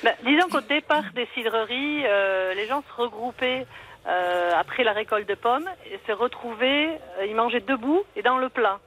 [0.03, 3.65] Ben, disons qu'au départ des cidreries, euh, les gens se regroupaient
[4.07, 8.37] euh, après la récolte de pommes et se retrouvaient, euh, ils mangeaient debout et dans
[8.37, 8.79] le plat.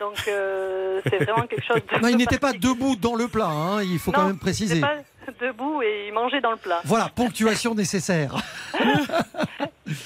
[0.00, 2.00] Donc euh, c'est vraiment quelque chose de.
[2.00, 4.80] Non, il n'était pas debout dans le plat, hein, il faut quand même préciser.
[4.80, 4.96] Pas
[5.40, 6.80] debout et mangeaient dans le plat.
[6.84, 8.34] Voilà, ponctuation nécessaire.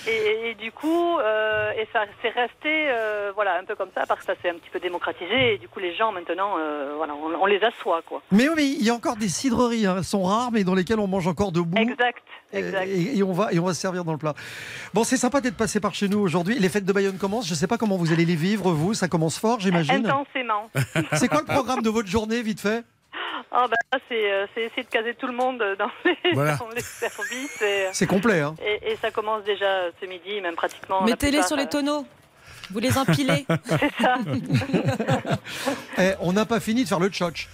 [0.08, 4.04] Et, et du coup, euh, et ça s'est resté, euh, voilà, un peu comme ça,
[4.06, 5.54] parce que ça s'est un petit peu démocratisé.
[5.54, 8.20] Et du coup, les gens maintenant, euh, voilà, on, on les assoit, quoi.
[8.32, 10.74] Mais oui, mais il y a encore des cidreries, hein, elles sont rares, mais dans
[10.74, 11.78] lesquelles on mange encore debout.
[11.78, 12.86] Exact, exact.
[12.88, 14.34] et- et on va et on va se servir dans le plat.
[14.94, 16.58] Bon, c'est sympa d'être passé par chez nous aujourd'hui.
[16.58, 17.46] Les fêtes de Bayonne commencent.
[17.46, 18.94] Je ne sais pas comment vous allez les vivre vous.
[18.94, 20.06] Ça commence fort, j'imagine.
[20.06, 20.68] Intensément.
[21.14, 22.84] C'est quoi le programme de votre journée, vite fait?
[23.52, 26.56] Ah ben là, c'est euh, c'est essayer de caser tout le monde dans les, Voilà.
[26.56, 27.62] dans les services.
[27.62, 28.40] Et, C'est complet.
[28.40, 28.54] Hein.
[28.64, 31.02] et, et ça commence déjà ce midi, même pratiquement.
[31.02, 32.06] Mettez-les sur les euh, tonneaux.
[32.70, 33.46] Vous les empilez.
[33.64, 34.16] C'est ça.
[35.98, 37.48] Eh, on n'a pas fini de faire le tchotch.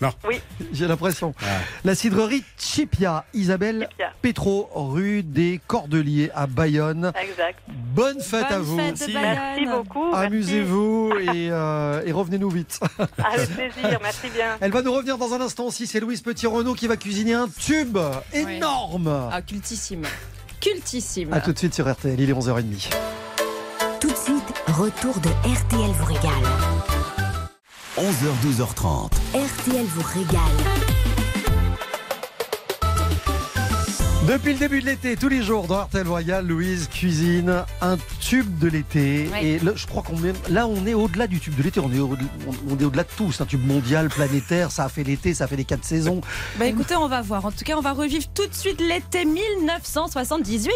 [0.00, 0.10] Non.
[0.26, 0.40] Oui.
[0.72, 1.34] J'ai l'impression.
[1.42, 1.44] Ah.
[1.84, 4.12] La cidrerie Chipia, Isabelle Chipia.
[4.22, 7.12] Pétro, rue des Cordeliers à Bayonne.
[7.20, 7.58] Exact.
[7.68, 8.78] Bonne fête à vous.
[8.78, 10.14] fête Merci beaucoup.
[10.14, 12.78] Amusez-vous et, euh, et revenez-nous vite.
[13.18, 13.98] Avec plaisir.
[14.02, 14.56] Merci bien.
[14.60, 15.86] Elle va nous revenir dans un instant aussi.
[15.86, 17.98] C'est Louise Petit-Renaud qui va cuisiner un tube
[18.32, 19.28] énorme.
[19.32, 20.04] Ah, cultissime.
[20.60, 21.32] Cultissime.
[21.32, 22.90] A tout de suite sur RTL, il est 11h30.
[24.00, 26.77] Tout de suite, retour de RTL vous régale.
[27.98, 29.10] 11h, 12h30.
[29.34, 30.40] RTL vous régale.
[34.28, 38.58] Depuis le début de l'été, tous les jours dans RTL Royal, Louise cuisine un tube
[38.58, 39.28] de l'été.
[39.32, 39.44] Ouais.
[39.44, 41.80] Et là, je crois qu'on est, là, on est au-delà du tube de l'été.
[41.80, 42.16] On est, au-
[42.70, 43.32] on est au-delà de tout.
[43.32, 44.70] C'est un tube mondial, planétaire.
[44.70, 46.20] Ça a fait l'été, ça a fait les quatre saisons.
[46.58, 47.46] Bah écoutez, on va voir.
[47.46, 50.72] En tout cas, on va revivre tout de suite l'été 1978.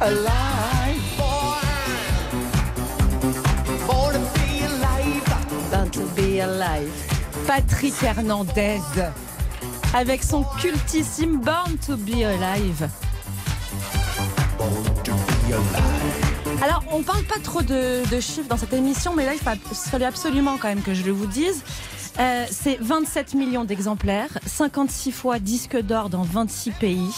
[0.00, 0.83] Born
[6.14, 6.92] be alive.
[7.46, 8.80] Patrick Hernandez.
[9.94, 12.88] Avec son cultissime Born to be alive.
[16.62, 20.56] Alors, on parle pas trop de, chiffres dans cette émission, mais là, il fallait absolument
[20.56, 21.62] quand même que je le vous dise.
[22.18, 27.14] Euh, c'est 27 millions d'exemplaires, 56 fois disque d'or dans 26 pays.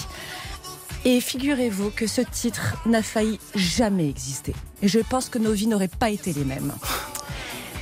[1.05, 4.55] Et figurez-vous que ce titre n'a failli jamais exister.
[4.83, 6.73] Et je pense que nos vies n'auraient pas été les mêmes.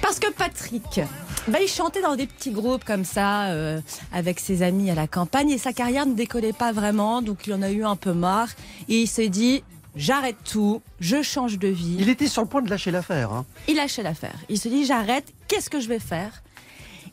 [0.04, 1.00] Parce que Patrick,
[1.48, 3.80] bah, il chantait dans des petits groupes comme ça, euh,
[4.12, 7.54] avec ses amis à la campagne, et sa carrière ne décollait pas vraiment, donc il
[7.54, 8.50] en a eu un peu marre.
[8.90, 9.64] Et il s'est dit,
[9.96, 11.96] j'arrête tout, je change de vie.
[11.98, 13.32] Il était sur le point de lâcher l'affaire.
[13.32, 13.46] hein.
[13.66, 14.36] Il lâchait l'affaire.
[14.50, 16.42] Il se dit j'arrête, qu'est-ce que je vais faire?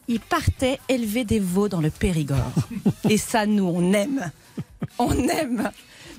[0.10, 2.52] Il partait élever des veaux dans le Périgord.
[3.10, 4.30] Et ça, nous, on aime.
[5.00, 5.72] On aime.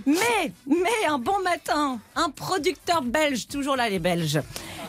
[0.07, 4.41] Mais, mais un bon matin, un producteur belge, toujours là les Belges,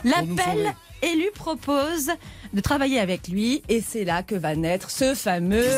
[0.02, 2.10] l'appelle et lui propose
[2.52, 3.62] de travailler avec lui.
[3.68, 5.68] Et c'est là que va naître ce fameux...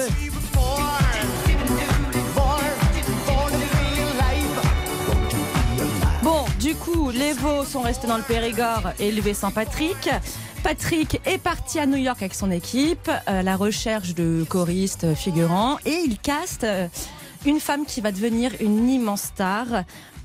[6.22, 10.10] Bon, du coup, les veaux sont restés dans le Périgord élevés sans Patrick.
[10.64, 15.14] Patrick est parti à New York avec son équipe, à la recherche de choristes euh,
[15.14, 16.88] figurants, et il caste euh,
[17.44, 19.66] une femme qui va devenir une immense star,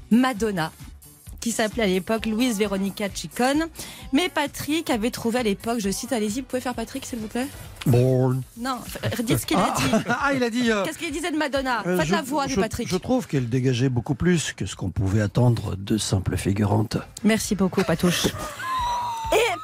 [0.10, 0.72] Madonna
[1.42, 3.66] qui s'appelait à l'époque Louise Veronica Chicone.
[4.14, 7.28] Mais Patrick avait trouvé à l'époque, je cite, allez-y, vous pouvez faire Patrick s'il vous
[7.28, 7.48] plaît
[7.88, 8.40] Bon.
[8.58, 9.92] Non, f- dites ce qu'il a dit.
[10.08, 10.72] Ah, il a dit.
[10.72, 12.88] euh, Qu'est-ce qu'il disait de Madonna Euh, Faites je- la voix de Patrick.
[12.88, 16.98] Je trouve qu'elle dégageait beaucoup plus que ce qu'on pouvait attendre de simples figurantes.
[17.24, 18.28] Merci beaucoup, Patouche.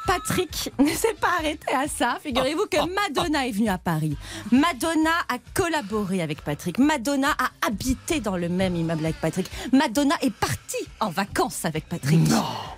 [0.08, 2.18] Patrick ne s'est pas arrêté à ça.
[2.24, 4.18] Figurez-vous que Madonna est venue à Paris.
[4.52, 6.80] Madonna a collaboré avec Patrick.
[6.80, 9.50] Madonna a habité dans le même immeuble avec Patrick.
[9.74, 10.58] Madonna est partie
[11.00, 12.20] en vacances avec Patrick.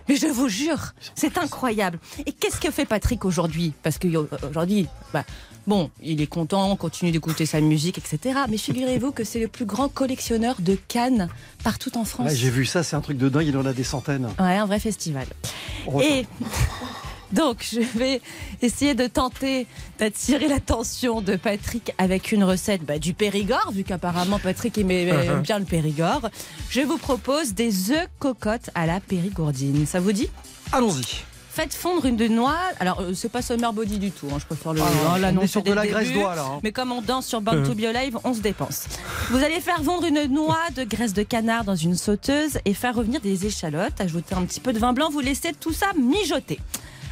[0.09, 1.99] Mais je vous jure, c'est incroyable.
[2.25, 3.73] Et qu'est-ce que fait Patrick aujourd'hui?
[3.83, 5.23] Parce qu'aujourd'hui, bah,
[5.67, 8.39] bon, il est content, on continue d'écouter sa musique, etc.
[8.49, 11.29] Mais figurez-vous que c'est le plus grand collectionneur de cannes
[11.63, 12.29] partout en France.
[12.29, 14.29] ouais, J'ai vu ça, c'est un truc de dingue, il en a des centaines.
[14.39, 15.27] Ouais, un vrai festival.
[16.01, 16.25] Et
[17.31, 18.21] donc, je vais
[18.61, 19.67] essayer de tenter
[19.99, 25.41] d'attirer l'attention de Patrick avec une recette bah, du Périgord, vu qu'apparemment Patrick aimait Uh-huh.
[25.41, 26.29] bien le Périgord.
[26.69, 29.85] Je vous propose des œufs cocottes à la périgourdine.
[29.85, 30.29] Ça vous dit?
[30.71, 31.23] Allons-y.
[31.51, 32.55] Faites fondre une de noix.
[32.79, 34.27] Alors, euh, c'est pas Summer Body du tout.
[34.31, 36.11] hein, je préfère le Ah, hein, on est l'annoncer sur dès de le la graisse
[36.13, 36.59] d'oie, là, hein.
[36.63, 38.85] Mais comme on danse sur Born to Be Alive, on se dépense.
[39.31, 42.95] Vous allez faire fondre une noix de graisse de canard dans une sauteuse et faire
[42.95, 43.99] revenir des échalotes.
[43.99, 45.09] Ajouter un petit peu de vin blanc.
[45.09, 46.59] Vous laissez tout ça mijoter.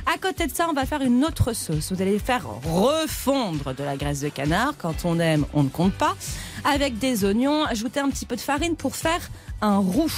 [0.09, 1.91] À côté de ça, on va faire une autre sauce.
[1.91, 4.73] Vous allez faire refondre de la graisse de canard.
[4.77, 6.15] Quand on aime, on ne compte pas.
[6.63, 9.19] Avec des oignons, ajouter un petit peu de farine pour faire
[9.59, 10.11] un roux.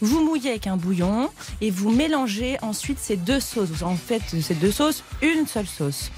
[0.00, 3.70] Vous mouillez avec un bouillon et vous mélangez ensuite ces deux sauces.
[3.70, 6.12] Vous en faites ces deux sauces une seule sauce.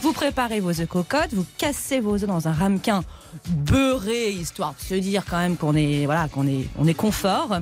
[0.00, 3.04] Vous préparez vos œufs cocottes, vous cassez vos œufs dans un ramequin
[3.48, 7.58] beurré, histoire de se dire quand même qu'on est, voilà, qu'on est, on est confort.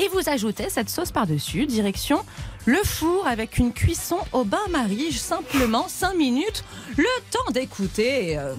[0.00, 2.24] Et vous ajoutez cette sauce par-dessus, direction
[2.64, 6.64] le four avec une cuisson au bain-marie, simplement 5 minutes,
[6.96, 8.38] le temps d'écouter.
[8.38, 8.54] euh,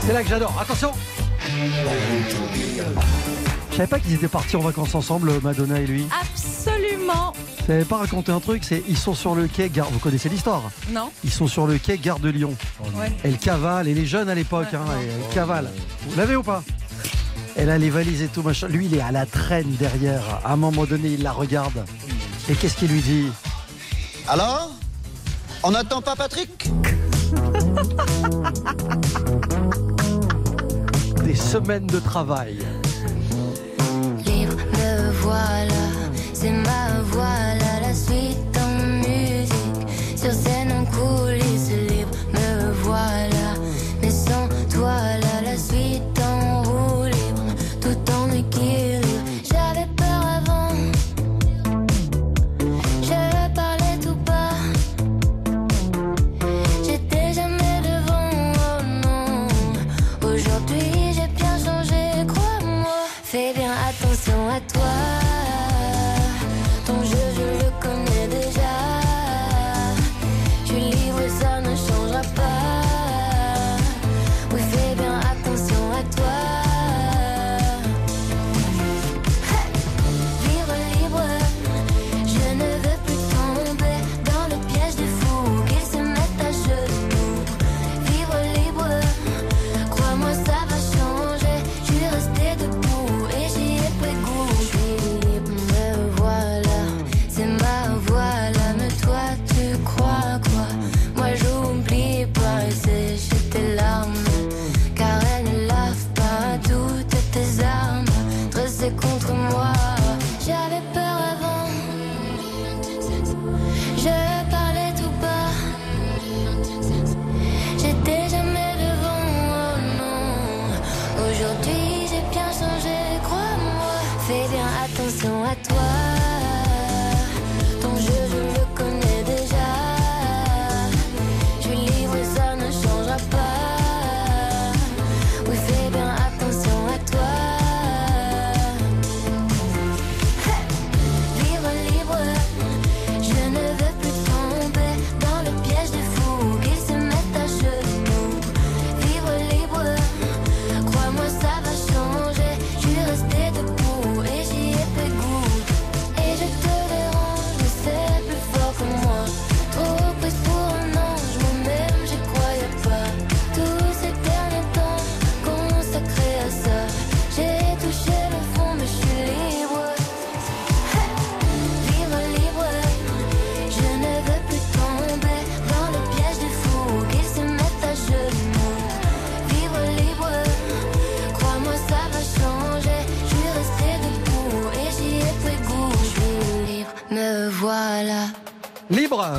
[0.00, 0.54] C'est là que j'adore.
[0.58, 0.92] Attention
[3.70, 6.06] Je savais pas qu'ils étaient partis en vacances ensemble, Madonna et lui.
[6.18, 7.34] Absolument
[7.66, 10.70] Je pas raconter un truc, c'est ils sont sur le quai, gare, vous connaissez l'histoire
[10.90, 11.10] non.
[11.24, 12.54] Ils sont sur le quai Gare de Lyon.
[12.94, 13.10] Ouais.
[13.22, 15.70] Elle cavale, elle est jeune à l'époque, Ouais, hein, et elle cavale.
[16.06, 16.62] Vous l'avez ou pas
[17.56, 18.68] Elle a les valises et tout, machin.
[18.68, 20.22] Lui, il est à la traîne derrière.
[20.44, 21.84] À un moment donné, il la regarde.
[22.50, 23.28] Et qu'est-ce qu'il lui dit
[24.28, 24.70] Alors
[25.62, 26.68] On n'attend pas Patrick
[31.24, 32.58] Des semaines de travail.
[34.26, 35.83] Libre, me voilà,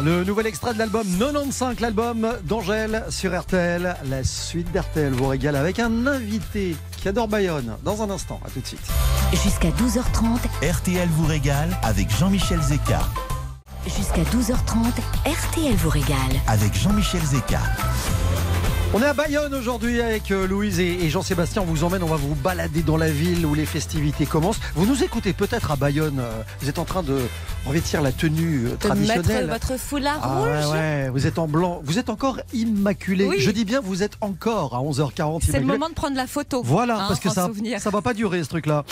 [0.03, 3.95] Le nouvel extrait de l'album 95, l'album d'Angèle sur RTL.
[4.09, 7.75] La suite d'RTL vous régale avec un invité qui adore Bayonne.
[7.83, 8.87] Dans un instant, à tout de suite.
[9.31, 13.01] Jusqu'à 12h30, RTL vous régale avec Jean-Michel Zeka.
[13.85, 14.91] jusqu'à 12h30,
[15.25, 16.17] RTL vous régale.
[16.47, 17.59] Avec Jean-Michel Zeka.
[18.97, 21.61] On est à Bayonne aujourd'hui avec euh, Louise et, Jean-Sébastien.
[21.61, 24.61] On vous emmène, on va vous balader dans la ville où les festivités commencent.
[24.73, 26.19] Vous nous écoutez peut-être à Bayonne.
[26.21, 27.19] euh, Vous êtes en train de
[27.65, 29.47] revêtir la tenue euh, De traditionnelle.
[29.47, 30.47] mettre votre foulard Ah rouge.
[30.47, 33.25] ouais, ouais, vous êtes en blanc, vous êtes encore immaculé.
[33.25, 33.35] Oui.
[33.41, 36.61] Je dis bien, vous êtes encore à 11h40 C'est le moment de prendre la photo.
[36.63, 37.81] Voilà, hein, parce que ça, souvenir.
[37.81, 38.85] ça va pas durer ce truc-là.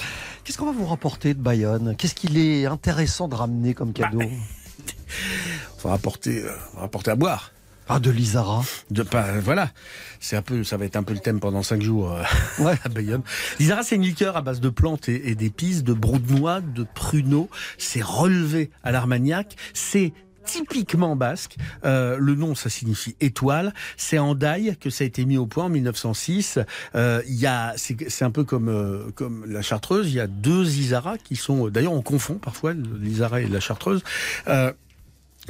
[0.44, 1.96] Qu'est-ce qu'on va vous rapporter de Bayonne?
[1.98, 4.20] Qu'est-ce qu'il est intéressant de ramener comme cadeau?
[5.80, 7.53] On va rapporter, euh, on va rapporter à boire.
[7.90, 8.64] Ah, de l'Isara.
[8.92, 9.72] De pas, voilà,
[10.20, 12.24] c'est un peu, ça va être un peu le thème pendant cinq jours euh,
[12.64, 12.78] Ouais.
[12.84, 13.22] à Bayonne.
[13.60, 16.62] L'Isara, c'est une liqueur à base de plantes et, et d'épices, de brou de noix,
[16.62, 17.50] de pruneaux.
[17.78, 19.56] C'est relevé à l'Armagnac.
[19.74, 20.14] C'est
[20.46, 21.56] typiquement basque.
[21.86, 23.74] Euh, le nom, ça signifie étoile.
[23.96, 26.60] C'est en Daille que ça a été mis au point en 1906.
[26.96, 30.10] Euh, Il y a, c'est un peu comme euh, comme la Chartreuse.
[30.10, 34.04] Il y a deux Isara qui sont, d'ailleurs, on confond parfois l'Isara et la Chartreuse.
[34.50, 34.74] Euh,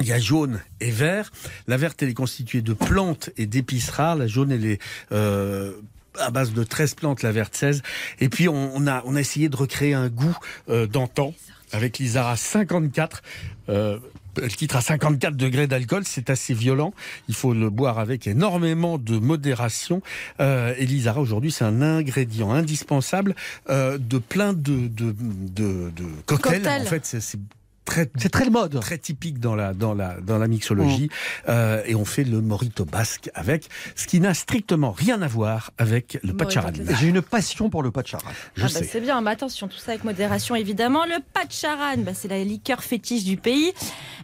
[0.00, 1.30] il y a jaune et vert.
[1.66, 4.16] La verte, elle est constituée de plantes et d'épices rares.
[4.16, 4.80] La jaune, elle est
[5.12, 5.72] euh,
[6.18, 7.82] à base de 13 plantes, la verte 16.
[8.20, 10.36] Et puis, on, on a, on a essayé de recréer un goût
[10.68, 11.34] euh, d'antan
[11.72, 13.22] avec l'Isara 54.
[13.68, 13.98] Euh,
[14.36, 16.92] le titre à 54 degrés d'alcool, c'est assez violent.
[17.28, 20.02] Il faut le boire avec énormément de modération.
[20.40, 23.34] Euh, et l'Isara aujourd'hui, c'est un ingrédient indispensable
[23.70, 26.62] euh, de plein de, de, de, de cocktails.
[26.62, 26.82] Cocktail.
[26.82, 27.38] En fait, c'est c'est
[27.84, 28.80] très C'est très le mode.
[28.80, 31.08] très typique dans la dans la dans la mixologie
[31.48, 35.70] euh, et on fait le morito basque avec ce qui n'a strictement rien à voir
[35.78, 36.82] avec le classique.
[37.00, 38.28] J'ai une passion pour le pacharan.
[38.56, 38.84] Je Ah bah, sais.
[38.84, 41.04] c'est bien, mais attention, tout ça avec modération évidemment.
[41.04, 43.72] Le pacharan, bah, c'est la liqueur fétiche du pays.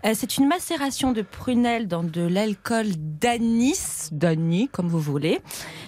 [0.05, 2.87] Euh, c'est une macération de prunelles dans de l'alcool
[3.21, 5.41] d'anis, d'anis comme vous voulez.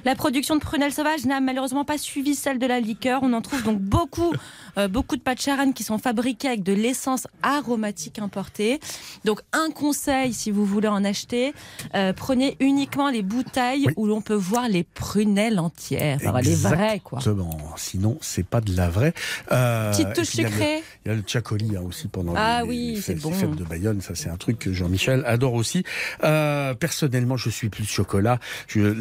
[0.04, 3.20] La production de prunelles sauvages n'a malheureusement pas suivi celle de la liqueur.
[3.22, 4.32] On en trouve donc beaucoup,
[4.78, 8.80] euh, beaucoup de pacharan qui sont fabriqués avec de l'essence aromatique importée.
[9.24, 11.54] Donc un conseil, si vous voulez en acheter,
[11.94, 13.94] euh, prenez uniquement les bouteilles Oui.
[13.96, 17.18] où l'on peut voir les prunelles entières, les vraies quoi.
[17.18, 17.58] Exactement.
[17.76, 19.14] Sinon, c'est pas de la vraie.
[19.48, 20.82] Petite et touche puis, il y a le- sucrée.
[21.04, 23.30] Il y a le hein, aussi pendant Ah les, oui, les c'est fêtes, bon.
[23.30, 24.01] les fêtes de Bayonne.
[24.02, 25.84] Ça, c'est un truc que Jean-Michel adore aussi.
[26.24, 28.38] Euh, personnellement, je suis plus chocolat.
[28.68, 28.94] Je,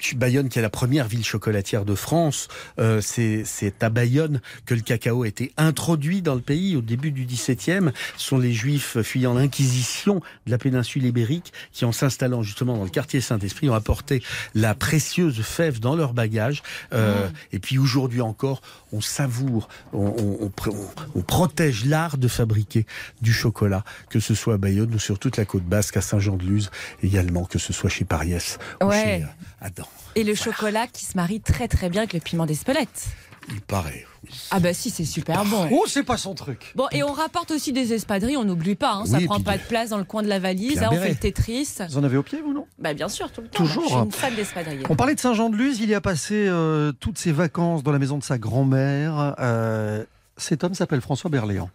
[0.00, 3.44] je- Bayonne, qui est la première ville chocolatière de France, euh, c'est
[3.82, 7.90] à Bayonne que le cacao a été introduit dans le pays au début du XVIIe.
[8.16, 10.16] Ce sont les Juifs fuyant l'Inquisition
[10.46, 14.22] de la péninsule ibérique qui, en s'installant justement dans le quartier Saint-Esprit, ont apporté
[14.54, 16.62] la précieuse fève dans leur bagage.
[16.92, 18.62] Euh, Et puis aujourd'hui encore,
[18.92, 22.86] on savoure, on, on- on pr- on- on protège l'art de fabriquer
[23.20, 26.70] du chocolat, que ce soit à Bayonne ou sur toute la côte basque, à Saint-Jean-de-Luz,
[27.02, 29.02] également que ce soit chez Pariès ou Ouais.
[29.02, 29.26] chez euh,
[29.60, 29.86] Adam.
[30.16, 33.06] Et le chocolat qui se marie très très bien avec le piment d'Espelette.
[33.48, 34.06] Il paraît.
[34.50, 35.68] Ah bah si, c'est super bon.
[35.72, 36.72] Oh, c'est pas son truc.
[36.76, 39.56] Bon, et on rapporte aussi des espadrilles, on n'oublie pas, hein, ça Oui, prend pas
[39.56, 41.68] de place dans le coin de la valise, hein, on fait le Tetris.
[41.88, 42.66] Vous en avez au pied, vous, non?
[42.78, 43.64] Bah bien sûr, tout le temps.
[43.64, 43.82] Toujours.
[43.84, 44.82] Je suis une fan d'espadrilles.
[44.88, 48.18] On parlait de Saint-Jean-de-Luz, il y a passé euh, toutes ses vacances dans la maison
[48.18, 49.34] de sa grand-mère.
[49.40, 50.04] Euh,
[50.36, 51.70] cet homme s'appelle François Berléand.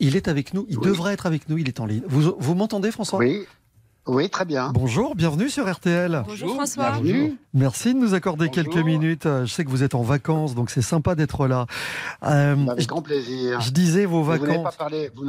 [0.00, 0.86] Il est avec nous, il Oui.
[0.86, 2.02] devrait être avec nous, il est en ligne.
[2.06, 3.18] Vous, vous m'entendez François?
[3.18, 3.44] Oui,
[4.06, 4.70] oui, très bien.
[4.72, 6.24] Bonjour, bienvenue sur RTL.
[6.26, 6.90] Bonjour François.
[7.00, 7.36] Bienvenue.
[7.54, 8.64] Merci de nous accorder Bonjour.
[8.74, 9.24] quelques minutes.
[9.24, 11.66] Je sais que vous êtes en vacances, donc c'est sympa d'être là.
[12.22, 13.60] Euh, Avec je, grand plaisir.
[13.62, 14.76] je disais vos Vous n'avez pas vacances.
[14.76, 15.24] parlé, vous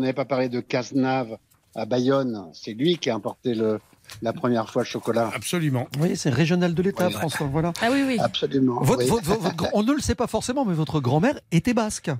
[0.00, 1.38] n'avez, pas parlé de Cazenave
[1.74, 2.46] à Bayonne.
[2.52, 3.80] C'est lui qui a importé le,
[4.22, 5.30] la première fois le chocolat.
[5.34, 5.88] Absolument.
[5.98, 7.12] Oui, c'est régional de l'État, Oui.
[7.12, 7.48] François.
[7.48, 7.72] Voilà.
[7.82, 8.16] Ah oui, oui.
[8.20, 8.80] Absolument.
[8.80, 9.08] Votre- oui.
[9.10, 12.10] votre- votre- votre grand- on ne le sait pas forcément, mais votre grand-mère était basque.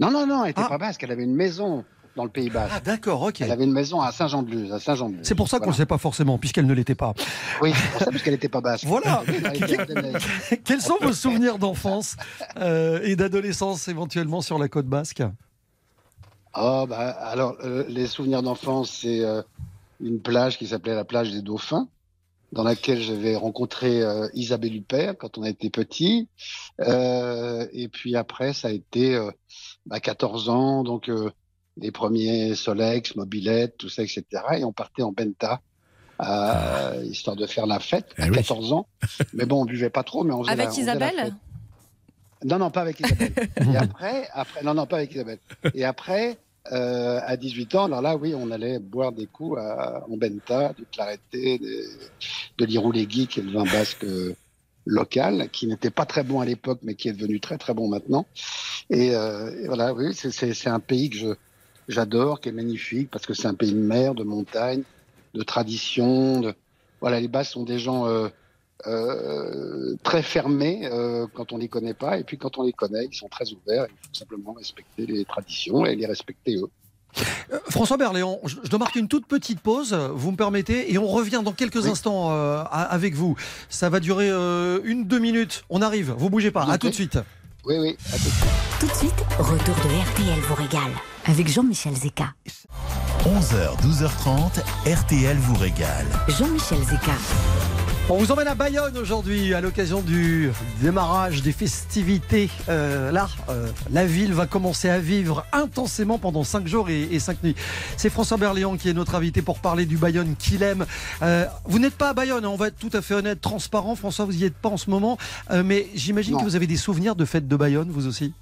[0.00, 0.68] Non, non, non, elle n'était Ah.
[0.68, 1.02] pas basque.
[1.02, 1.84] Elle avait une maison
[2.18, 2.72] dans le Pays Basque.
[2.76, 3.40] Ah, d'accord, ok.
[3.42, 5.20] Elle avait une maison à Saint-Jean-de-Luz, à Saint-Jean-de-Luz.
[5.22, 5.76] C'est pour ça qu'on ne Voilà.
[5.78, 7.14] sait pas forcément, puisqu'elle ne l'était pas.
[7.62, 8.84] Oui, c'est pour ça, parce qu'elle n'était pas basque.
[8.86, 9.22] Voilà.
[10.64, 12.16] Quels sont vos souvenirs d'enfance
[12.58, 15.22] euh, et d'adolescence éventuellement sur la côte basque?
[16.56, 19.42] Oh, bah, alors, euh, les souvenirs d'enfance, c'est euh,
[20.00, 21.86] une plage qui s'appelait la plage des Dauphins,
[22.50, 26.28] dans laquelle j'avais rencontré euh, Isabelle Huppert quand on a été petit.
[26.80, 29.16] Et puis après, ça a été
[29.86, 31.08] bah, 14 ans, donc
[31.80, 34.24] les premiers Solex, Mobilette, tout ça, etc.
[34.58, 35.60] Et on partait en Benta.
[36.20, 38.36] euh, histoire de faire la fête Eh à oui.
[38.36, 38.86] 14 ans.
[39.34, 41.14] Mais bon, on buvait pas trop, mais on faisait la- Avec faisait la fête.
[41.14, 41.34] Isabelle
[42.44, 43.32] Non, non, pas avec Isabelle.
[43.72, 45.38] Et après, après, non, non, pas avec Isabelle.
[45.74, 46.38] Et après,
[46.72, 50.72] euh, à 18 ans, alors là, oui, on allait boire des coups à, en Benta,
[50.76, 51.60] du clareté,
[52.58, 54.34] de l'Iroulegui, qui est le vin basque euh,
[54.86, 57.88] local, qui n'était pas très bon à l'époque, mais qui est devenu très très bon
[57.88, 58.26] maintenant.
[58.90, 61.26] Et, euh, et voilà, oui, c'est un pays que je
[61.88, 64.82] j'adore, qui est magnifique parce que c'est un pays de mer, de montagne,
[65.34, 66.40] de tradition.
[66.40, 66.54] De...
[67.00, 68.28] Voilà, les Basques sont des gens euh,
[68.86, 73.06] euh, très fermés euh, quand on les connaît pas, et puis quand on les connaît,
[73.10, 73.86] ils sont très ouverts.
[73.88, 76.70] Il faut simplement respecter les traditions et les respecter eux.
[77.70, 81.40] François Berléand, je dois marquer une toute petite pause, vous me permettez, et on revient
[81.44, 81.90] dans quelques Oui.
[81.90, 83.36] instants euh, avec vous.
[83.68, 85.64] Ça va durer euh, une, deux minutes.
[85.70, 86.64] On arrive, vous bougez pas.
[86.64, 87.18] Bien À tout de suite.
[87.64, 88.48] Oui, oui, à tout de suite.
[88.80, 90.92] Tout de suite, retour de RTL vous régale
[91.28, 92.32] avec Jean-Michel Zeka.
[93.24, 96.06] 11h, 12h30, RTL vous régale.
[96.28, 97.12] Jean-Michel Zeka.
[98.08, 100.50] On vous emmène à Bayonne aujourd'hui à l'occasion du
[100.80, 102.48] démarrage des festivités.
[102.70, 107.18] Euh, là, euh, la ville va commencer à vivre intensément pendant 5 jours et, et
[107.18, 107.54] 5 nuits.
[107.98, 110.86] C'est François Berléand qui est notre invité pour parler du Bayonne qu'il aime.
[111.20, 113.94] Euh, vous n'êtes pas à Bayonne, hein, on va être tout à fait honnête, transparent.
[113.94, 115.18] François, vous n'y êtes pas en ce moment.
[115.50, 118.32] Euh, mais j'imagine que vous avez des souvenirs de fêtes de Bayonne, vous aussi?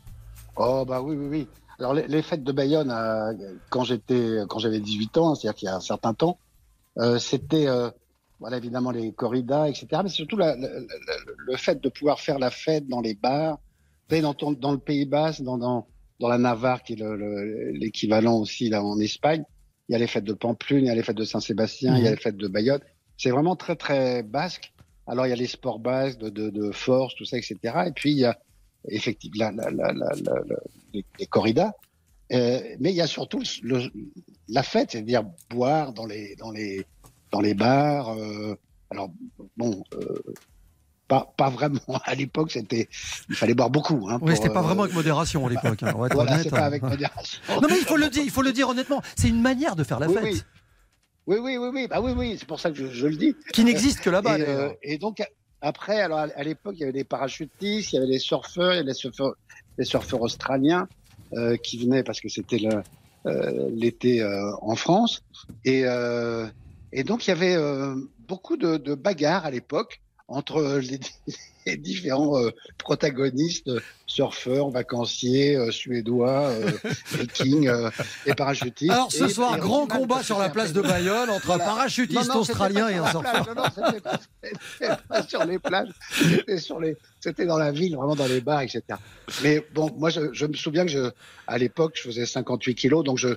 [0.55, 1.49] Oh bah oui, oui, oui.
[1.79, 3.33] Alors les, les fêtes de Bayonne, euh,
[3.71, 6.39] quand j'étais, quand j'avais 18 ans, hein, c'est-à-dire qu'il y a un certain temps,
[6.99, 7.91] euh, c'était, euh,
[8.41, 9.87] voilà, évidemment les corridas, etc.
[10.03, 10.87] Mais surtout la- la- la-
[11.37, 13.59] le fait de pouvoir faire la fête dans les bars,
[14.23, 15.87] dans, ton- dans le Pays Basque, dans, dans,
[16.21, 19.45] dans la Navarre, qui est le- le- l'équivalent aussi là en Espagne,
[19.89, 22.05] il y a les fêtes de Pamplune, il y a les fêtes de Saint-Sébastien, il
[22.05, 22.81] y a les fêtes de Bayonne.
[23.19, 24.73] C'est vraiment très très basque.
[25.07, 27.59] Alors il y a les sports basques de, de, de force, tout ça, etc.
[27.87, 28.37] Et puis il y a
[28.89, 29.71] effectivement la,
[30.93, 31.73] les, les corridas.
[32.33, 33.89] Euh, mais il y a surtout le,
[34.49, 36.85] la fête, c'est-à-dire boire dans les dans les
[37.31, 38.09] dans les bars.
[38.19, 38.57] euh,
[38.91, 39.11] alors
[39.57, 40.23] bon, euh,
[41.09, 41.79] pas pas vraiment.
[42.05, 42.89] À l'époque, c'était
[43.29, 44.09] il fallait boire beaucoup.
[44.11, 45.83] Hein, Oui, pour, c'était pas vraiment avec modération à l'époque.
[45.85, 47.41] hein, Voilà, c'est pas avec modération.
[47.63, 49.03] Non mais il faut le dire, il faut le dire honnêtement.
[49.17, 50.43] C'est une manière de faire la Oui, fête oui.
[51.29, 53.35] Oui, oui, oui, oui, bah oui, oui, c'est pour ça que je, je le dis.
[53.53, 54.39] qui n'existe que là-bas.
[54.39, 55.21] Et, euh, et donc
[55.61, 58.77] après, alors à l'époque, il y avait des parachutistes, il y avait les surfeurs, il
[58.77, 59.35] y avait les surfeurs,
[59.79, 60.89] les surfeurs australiens
[61.33, 62.61] euh, qui venaient parce que c'était
[63.27, 65.23] euh, l'été euh, en France.
[65.65, 66.47] Et, euh,
[66.93, 67.95] et donc il y avait euh,
[68.29, 70.99] beaucoup de, de bagarres à l'époque entre les,
[71.67, 76.71] les différents euh, protagonistes, euh, surfeurs, vacanciers, euh, suédois, euh,
[77.13, 77.91] vikings euh,
[78.25, 78.91] et parachutistes.
[78.93, 82.29] Alors ce Et- soir, et grand combat sur la place de Bayonne entre un parachutiste
[82.29, 83.47] Non, non, c'était australien et un surfeur.
[83.55, 84.21] Non, non, c'était pas,
[84.79, 88.41] c'était pas sur les plages, c'était sur les, c'était dans la ville, vraiment dans les
[88.41, 88.83] bars, etc.
[89.43, 91.11] Mais bon, moi, je, je me souviens que je,
[91.47, 93.29] à l'époque, je faisais 58 kilos, donc je,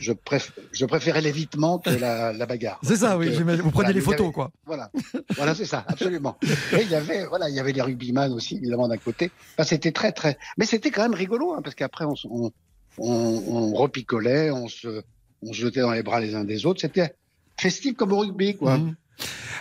[0.00, 2.78] je, préf- je préférais l'évitement que la, la bagarre.
[2.82, 3.28] C'est ça, oui.
[3.28, 3.38] Euh.
[3.56, 4.50] Vous prenez voilà, les photos, avait- quoi.
[4.64, 4.90] Voilà,
[5.36, 6.36] voilà, c'est ça, absolument.
[6.72, 9.30] Et il y avait, voilà, il y avait les rugbyman aussi, évidemment, d'un côté.
[9.54, 12.52] Enfin, c'était très, très, mais c'était quand même rigolo, hein, parce qu'après, on, on,
[12.98, 13.06] on,
[13.48, 15.02] on repicolait, on se,
[15.42, 16.80] on se jetait dans les bras les uns des autres.
[16.80, 17.14] C'était
[17.58, 18.78] festif comme au rugby, quoi.
[18.78, 18.94] Mhm.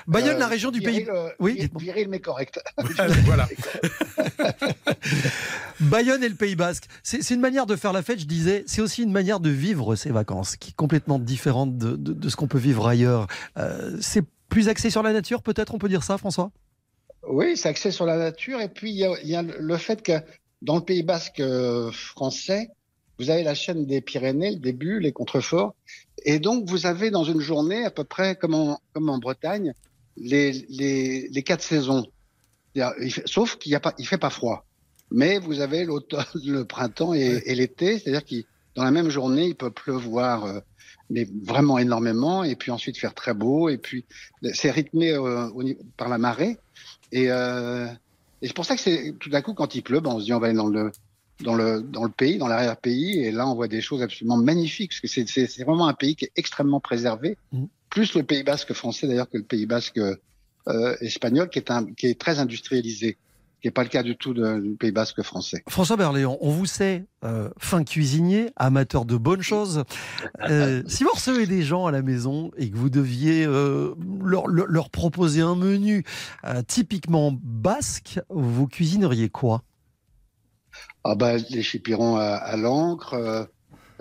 [0.08, 1.10] Bayonne, Euh, la région du viril, pays.
[1.16, 2.60] euh, Oui, viril mais correct.
[3.26, 3.48] voilà.
[5.80, 6.86] Bayonne et le Pays Basque.
[7.04, 8.64] C'est c'est une manière de faire la fête, je disais.
[8.68, 12.30] C'est aussi une manière de vivre ces vacances, qui est complètement différente de, de- de
[12.30, 13.28] ce qu'on peut vivre ailleurs.
[13.58, 16.52] Euh, c'est plus axé sur la nature, peut-être, on peut dire ça, François?
[17.28, 18.62] Oui, c'est axé sur la nature.
[18.62, 20.14] Et puis, il y a, il y a le fait que
[20.62, 22.70] dans le Pays basque euh, français,
[23.20, 25.76] vous avez la chaîne des Pyrénées, le début, les contreforts.
[26.26, 29.74] Et donc, vous avez dans une journée, à peu près comme en, comme en Bretagne,
[30.18, 32.06] les, les, les quatre saisons.
[33.26, 34.66] Sauf qu'il il fait pas froid.
[35.12, 38.00] Mais vous avez l'automne, le printemps et, et l'été.
[38.00, 38.46] C'est-à-dire qu'il
[38.76, 40.60] dans la même journée, il peut pleuvoir, euh,
[41.10, 43.70] mais vraiment énormément, et puis ensuite faire très beau.
[43.70, 44.06] Et puis,
[44.54, 45.64] c'est rythmé euh, au
[45.98, 46.58] par la marée.
[47.12, 47.88] Et, euh,
[48.42, 50.26] et c'est pour ça que c'est tout d'un coup quand il pleut, ben, on se
[50.26, 50.92] dit on va aller dans le
[51.44, 54.92] dans le dans le pays, dans l'arrière-pays, et là on voit des choses absolument magnifiques
[55.02, 57.68] parce que c'est vraiment un pays qui est extrêmement préservé, Mhm.
[57.90, 60.00] plus le Pays Basque français d'ailleurs que le Pays Basque
[60.68, 63.18] euh, espagnol qui est un qui est très industrialisé,
[63.62, 65.62] qui n'est pas le cas du tout de- du Pays Basque français.
[65.68, 69.84] François Berléand, on vous sait euh, fin cuisinier, amateur de bonnes choses.
[70.50, 74.48] Euh, si vous recevez des gens à la maison et que vous deviez euh, leur,
[74.48, 76.04] leur- proposer un menu
[76.68, 79.64] typiquement basque, vous cuisineriez quoi?
[81.08, 83.44] Ah bah les chipirons à, à l'encre, euh,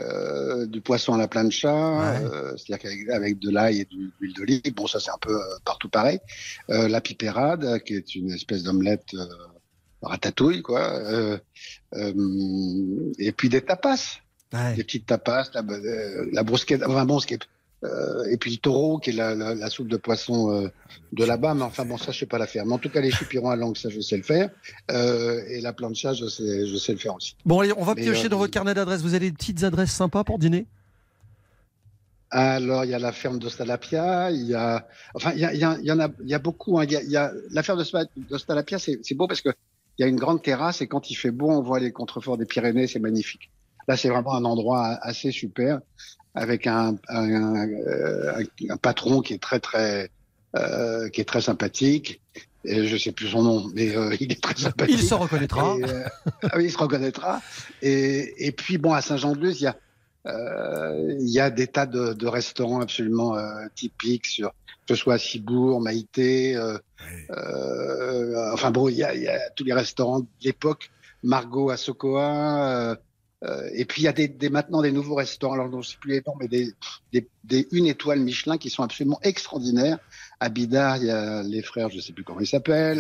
[0.01, 2.25] euh, du poisson à la plancha, Ouais.
[2.25, 4.75] euh, c'est-à-dire qu'avec avec de l'ail et de l'huile d'olive.
[4.75, 6.19] Bon, ça c'est un peu euh, partout pareil.
[6.71, 9.27] Euh, la pipérade, qui est une espèce d'omelette euh,
[10.03, 10.81] ratatouille, quoi.
[10.99, 11.39] Euh,
[11.95, 14.19] euh, et puis des tapas,
[14.53, 14.75] Ouais.
[14.75, 15.63] des petites tapas, la,
[16.33, 17.43] la brusquette, enfin bon, ce qui est,
[17.85, 20.69] euh, et puis le taureau, qui est la, la, la soupe de poisson euh,
[21.13, 21.55] de là-bas.
[21.55, 22.65] Mais enfin bon, ça je sais pas la faire.
[22.67, 24.51] Mais en tout cas, les chipirons à l'encre, ça je sais le faire.
[24.91, 27.37] Euh, et la plancha, je sais, je sais le faire aussi.
[27.45, 29.03] Bon, allez, on va Mais, piocher euh, dans votre carnet d'adresses.
[29.03, 30.67] Vous avez des petites adresses sympas pour dîner?
[32.31, 35.61] Alors, il y a la ferme d'Ostalapia, il y a, enfin, il y, a, il
[35.61, 36.81] y, a, il y en a, il y a beaucoup.
[36.81, 36.85] hein.
[36.85, 39.51] Il, y a, il y a la ferme d'Osta- d'Ostalapia, c'est c'est beau parce que
[39.99, 42.37] il y a une grande terrasse et quand il fait beau, on voit les contreforts
[42.37, 43.53] des Pyrénées, c'est magnifique.
[43.87, 45.81] Là, c'est vraiment un endroit assez super
[46.35, 47.69] avec un, un, un,
[48.69, 50.11] un patron qui est très très
[50.57, 52.21] euh, qui est très sympathique.
[52.67, 54.97] Et je sais plus son nom, mais euh, il est très sympathique.
[54.99, 55.77] Il se reconnaîtra.
[55.79, 56.05] Et, euh,
[56.45, 57.43] ah oui, il se reconnaîtra.
[57.83, 59.77] Et, et puis bon, à Saint-Jean-de-Luz, il y a
[60.27, 64.55] euh, il y a des tas de, de restaurants absolument euh, typiques sur
[64.87, 66.79] que ce soit Cibourg, Maïté, euh,
[67.31, 70.91] euh, enfin bon, il y a, il y a tous les restaurants de l'époque,
[71.23, 72.97] Margot à Sokoa,
[73.45, 75.77] euh, euh, et puis il y a des, des, maintenant des nouveaux restaurants, alors je
[75.77, 76.73] ne sais plus les noms, mais des,
[77.13, 79.99] des, des une étoile Michelin qui sont absolument extraordinaires.
[80.41, 82.99] À Bidar, il y a les frères, je ne sais plus comment ils s'appellent.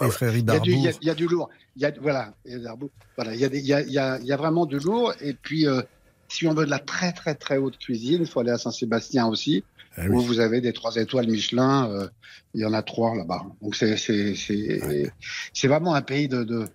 [0.00, 0.98] les frères il y, a du, il, y a, Idarbourg.
[1.02, 1.50] il y a du lourd.
[1.76, 2.90] Il y a, voilà, il y a, Darboux.
[3.16, 4.66] voilà, il y a, des- il y, a, il y, a, il y a vraiment
[4.66, 5.12] du lourd.
[5.20, 5.82] Et puis, euh,
[6.28, 9.26] si on veut de la très très très haute cuisine, il faut aller à Saint-Sébastien
[9.26, 9.64] aussi,
[9.96, 11.90] Eh où vous avez des trois étoiles Michelin.
[11.90, 12.08] euh,
[12.54, 13.44] il y en a trois là-bas.
[13.62, 15.12] Donc c'est c'est c'est
[15.52, 16.66] c'est vraiment un pays de de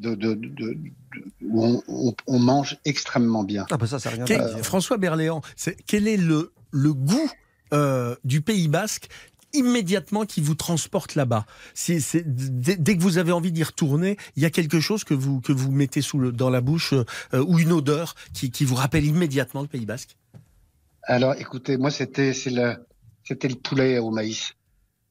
[0.00, 0.78] de, de, de- de-
[1.42, 3.66] où on, on, on mange extrêmement bien.
[3.70, 4.62] Ah bah ça, rien Quel-.
[4.62, 7.30] François Berléand, c'est- quel est le, le goût
[7.72, 9.08] euh, du Pays Basque
[9.52, 11.46] immédiatement qui vous transporte là-bas?
[11.74, 15.04] C'est- c'est- dès, dès que vous avez envie d'y retourner, il y a quelque chose
[15.04, 18.50] que vous, que vous mettez sous le, dans la bouche euh, ou une odeur qui,
[18.50, 20.16] qui vous rappelle immédiatement le Pays Basque?
[21.04, 22.76] Alors, écoutez, moi, c'était c'est le
[23.22, 24.54] c'était le poulet au maïs,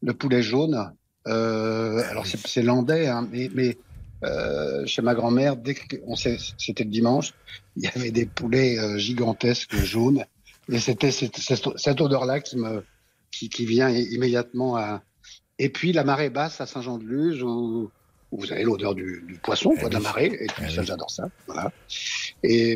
[0.02, 0.92] le poulet jaune.
[1.28, 3.78] Euh, alors, c'est c'est landais, hein, mais, mais
[4.24, 7.34] euh, chez ma grand-mère, dès qu'on c'était le dimanche,
[7.76, 10.26] il y avait des poulets euh, gigantesques jaunes,
[10.70, 12.84] et c'était cette odeur-là qui me
[13.32, 15.02] qui, qui vient immédiatement à.
[15.60, 17.92] Et puis la marée basse à Saint-Jean-de-Luz où,
[18.34, 21.12] où vous avez l'odeur du, du poisson, quoi, de la marée, et puis ça, j'adore
[21.12, 21.30] ça.
[21.48, 21.72] Voilà.
[22.44, 22.76] Et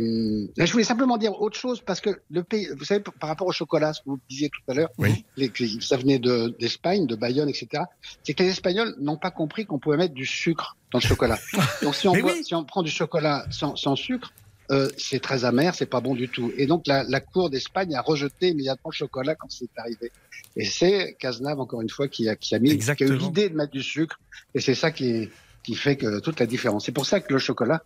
[0.55, 3.47] là, je voulais simplement dire autre chose parce que le pays, vous savez, par rapport
[3.47, 5.25] au chocolat, ce que vous disiez tout à l'heure, Oui.
[5.35, 7.83] les- que ça venait de- d'Espagne, de, Bayonne, etc.
[8.23, 11.39] C'est que les Espagnols n'ont pas compris qu'on pouvait mettre du sucre dans le chocolat.
[11.81, 12.43] Donc si on, Mais boit- oui.
[12.45, 14.31] si on prend du chocolat sans, sans sucre,
[14.69, 16.51] euh, c'est très amer, c'est pas bon du tout.
[16.57, 20.11] Et donc la, la cour d'Espagne a rejeté immédiatement le chocolat quand c'est arrivé.
[20.57, 23.47] Et c'est Cazenave encore une fois qui a, qui a mis, qui a eu l'idée
[23.49, 24.19] de mettre du sucre.
[24.53, 25.29] Et c'est ça qui, est,
[25.67, 26.85] qui fait que toute la différence.
[26.85, 27.83] C'est pour ça que le chocolat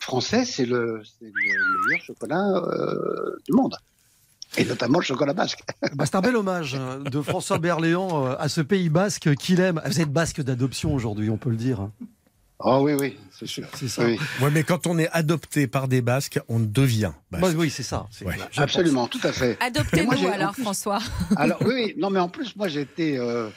[0.00, 3.76] français, c'est le, meilleur chocolat euh, du monde.
[4.56, 5.60] Et notamment le chocolat basque.
[5.94, 9.60] Bah, c'est un bel hommage hein, de François Berléand euh, à ce pays basque qu'il
[9.60, 9.78] aime.
[9.84, 11.90] Vous êtes basque d'adoption aujourd'hui, on peut le dire.
[12.60, 13.68] Oh oui, oui, c'est sûr.
[13.74, 14.06] C'est ça.
[14.06, 17.44] Oui, Ouais, mais quand on est adopté par des Basques, on devient basque.
[17.44, 18.08] Bah oui, c'est ça.
[18.24, 18.34] Ouais.
[18.56, 19.58] absolument, tout à fait.
[19.60, 20.98] Adoptez-nous alors, plus- François.
[21.36, 23.48] Alors oui, oui, non mais en plus moi j'ai été, euh,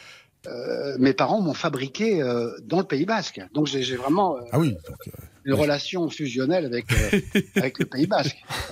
[0.99, 4.75] mes parents m'ont fabriqué euh, dans le Pays Basque, donc j'ai vraiment euh, Ah oui,
[4.89, 5.11] euh,
[5.43, 7.19] une relation fusionnelle avec euh,
[7.55, 8.37] avec le Pays Basque.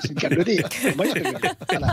[0.00, 0.68] c'est le cas de dire.
[0.96, 1.14] Voilà.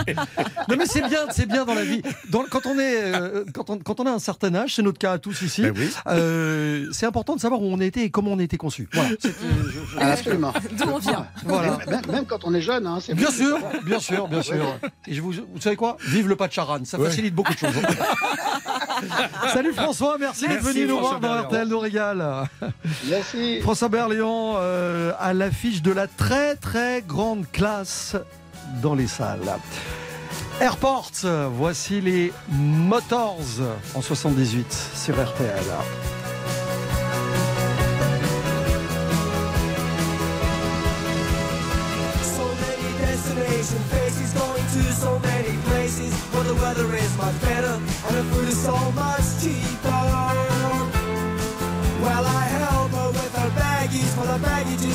[0.69, 2.01] Non mais c'est bien, c'est bien dans la vie.
[2.29, 4.97] Dans- quand on est, euh, quand on, quand on a un certain âge, c'est notre
[4.97, 5.61] cas à tous ici.
[5.61, 5.89] ben oui.
[6.07, 8.87] euh, c'est important de savoir où on était et comment on a été conçu.
[8.93, 9.09] Voilà.
[9.09, 10.53] Euh, je- Ah, absolument.
[10.77, 11.27] D'où on vient.
[11.45, 11.77] Voilà.
[11.87, 14.79] Même, même quand on est jeune, hein, c'est Bien sûr, bien sûr, bien sûr.
[15.07, 15.97] Et je vous, vous savez quoi?
[16.07, 17.09] Vive le pas de charan, ça Ouais.
[17.09, 17.75] facilite beaucoup de choses.
[19.53, 21.43] Salut François, merci, d'être venu nous voir dans.
[21.43, 22.23] RTL nous régale.
[23.09, 23.59] Merci.
[23.61, 23.89] François
[24.21, 28.15] Euh, à l'affiche de la très très grande classe
[28.81, 29.57] dans les salles.
[30.61, 33.39] Airports, voici les Motors
[33.95, 35.63] en 78 sur RTL.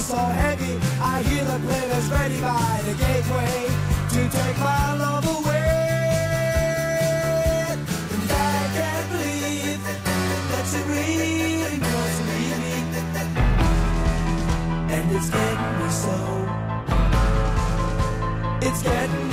[0.09, 0.74] So heavy.
[1.02, 3.68] I hear the plane is ready by the gateway
[4.14, 5.68] to take my love away.
[8.14, 9.82] And I can't believe
[10.50, 11.32] that she really
[11.64, 11.84] leave
[12.28, 12.42] me.
[14.94, 16.16] And it's getting me so.
[18.66, 19.28] It's getting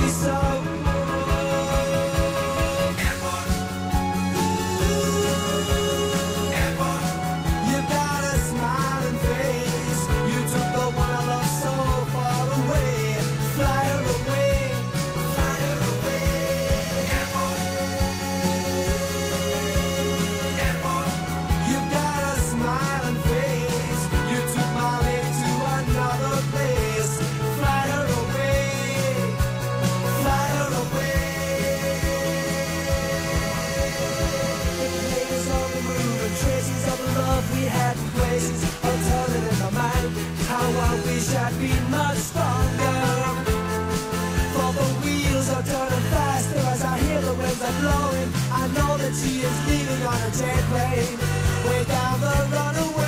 [50.38, 51.10] take place
[51.64, 53.05] without the runaway.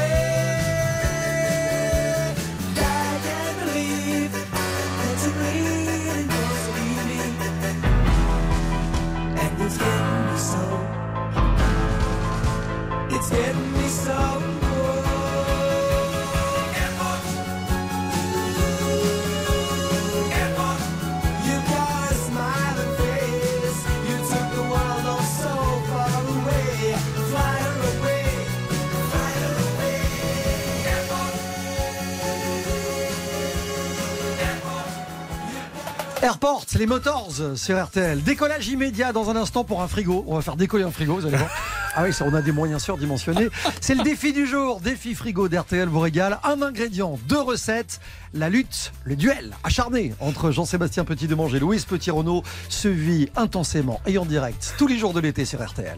[36.28, 38.22] Airports, les Motors sur RTL.
[38.22, 40.26] Décollage immédiat dans un instant pour un frigo.
[40.26, 41.50] On va faire décoller un frigo, vous allez voir.
[41.96, 43.48] Ah oui, ça, on a des moyens surdimensionnés.
[43.80, 44.78] C'est le défi du jour.
[44.78, 46.38] Défi frigo d'RTL vous régale.
[46.44, 47.98] Un ingrédient, deux recettes.
[48.34, 54.18] La lutte, le duel acharné entre Jean-Sébastien Petit-Demange et Louise Petit-Renault se vit intensément et
[54.18, 55.96] en direct tous les jours de l'été sur RTL.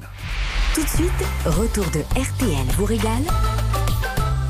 [0.75, 1.11] Tout de suite,
[1.45, 3.25] retour de RTL vous régale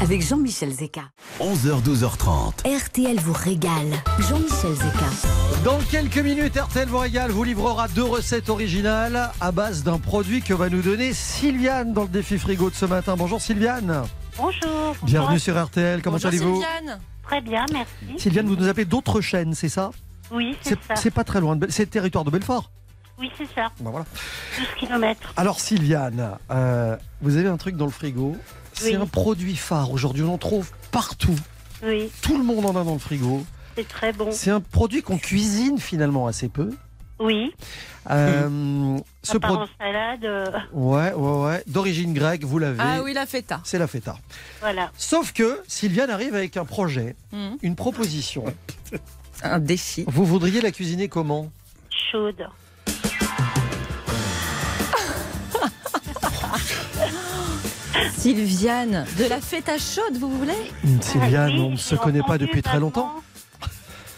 [0.00, 1.02] avec Jean-Michel Zeka.
[1.40, 2.84] 11h, 12h30.
[2.86, 3.92] RTL vous régale.
[4.18, 5.62] Jean-Michel Zeka.
[5.64, 10.42] Dans quelques minutes, RTL vous régale vous livrera deux recettes originales à base d'un produit
[10.42, 13.14] que va nous donner Sylviane dans le défi frigo de ce matin.
[13.16, 14.04] Bonjour Sylviane.
[14.36, 14.96] Bonjour.
[15.02, 16.02] Bienvenue sur RTL.
[16.02, 17.00] Comment Bonjour allez-vous Sylviane.
[17.22, 18.18] Très bien, merci.
[18.18, 19.90] Sylviane, vous nous appelez d'autres chaînes, c'est ça?
[20.32, 20.96] Oui, c'est ça.
[20.96, 21.58] C'est pas très loin.
[21.68, 22.70] C'est le territoire de Belfort.
[23.18, 23.70] Oui, c'est ça.
[23.80, 24.06] Ben voilà.
[24.58, 25.34] 12 km.
[25.36, 28.34] Alors Sylviane, euh, vous avez un truc dans le frigo.
[28.80, 29.90] C'est un produit phare.
[29.92, 31.36] Aujourd'hui, on en trouve partout.
[31.82, 33.44] Oui, Tout le monde en a dans le frigo.
[33.76, 34.28] c'est très bon.
[34.32, 36.70] C'est un produit qu'on cuisine finalement assez peu.
[37.18, 37.52] Oui,
[38.10, 42.78] Euh, ce produit, salade, euh, ouais, ouais, ouais, d'origine grecque, vous l'avez.
[42.80, 43.60] Ah oui, la feta.
[43.64, 44.16] C'est la feta.
[44.60, 44.90] voilà.
[44.96, 47.58] Sauf que Sylviane arrive avec un projet, Mhm.
[47.60, 48.44] une proposition.
[49.42, 50.04] Un défi.
[50.06, 51.50] Vous voudriez la cuisiner comment?
[52.10, 52.46] Chaude.
[58.16, 60.52] Sylviane, de la feta chaude, vous voulez
[61.00, 63.14] Sylviane, Ah, on ne se connaît pas depuis très longtemps.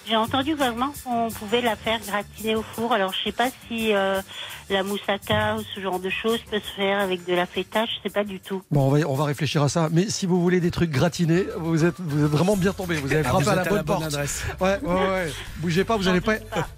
[0.08, 2.92] J'ai entendu vaguement qu'on pouvait la faire gratiner au four.
[2.92, 4.20] Alors, je sais pas si euh,
[4.68, 7.84] la moussaka ou ce genre de choses peut se faire avec de la feta.
[7.86, 8.62] Je sais pas du tout.
[8.72, 9.88] Bon, on va, on va réfléchir à ça.
[9.92, 12.96] Mais si vous voulez des trucs gratinés, vous êtes, vous êtes vraiment bien tombé.
[12.96, 14.06] Vous avez Ah, frappé vous à la à bonne la bonne porte.
[14.06, 14.42] adresse.
[14.60, 15.32] Ouais, ouais, ouais.
[15.58, 16.34] Bougez pas, vous allez pas.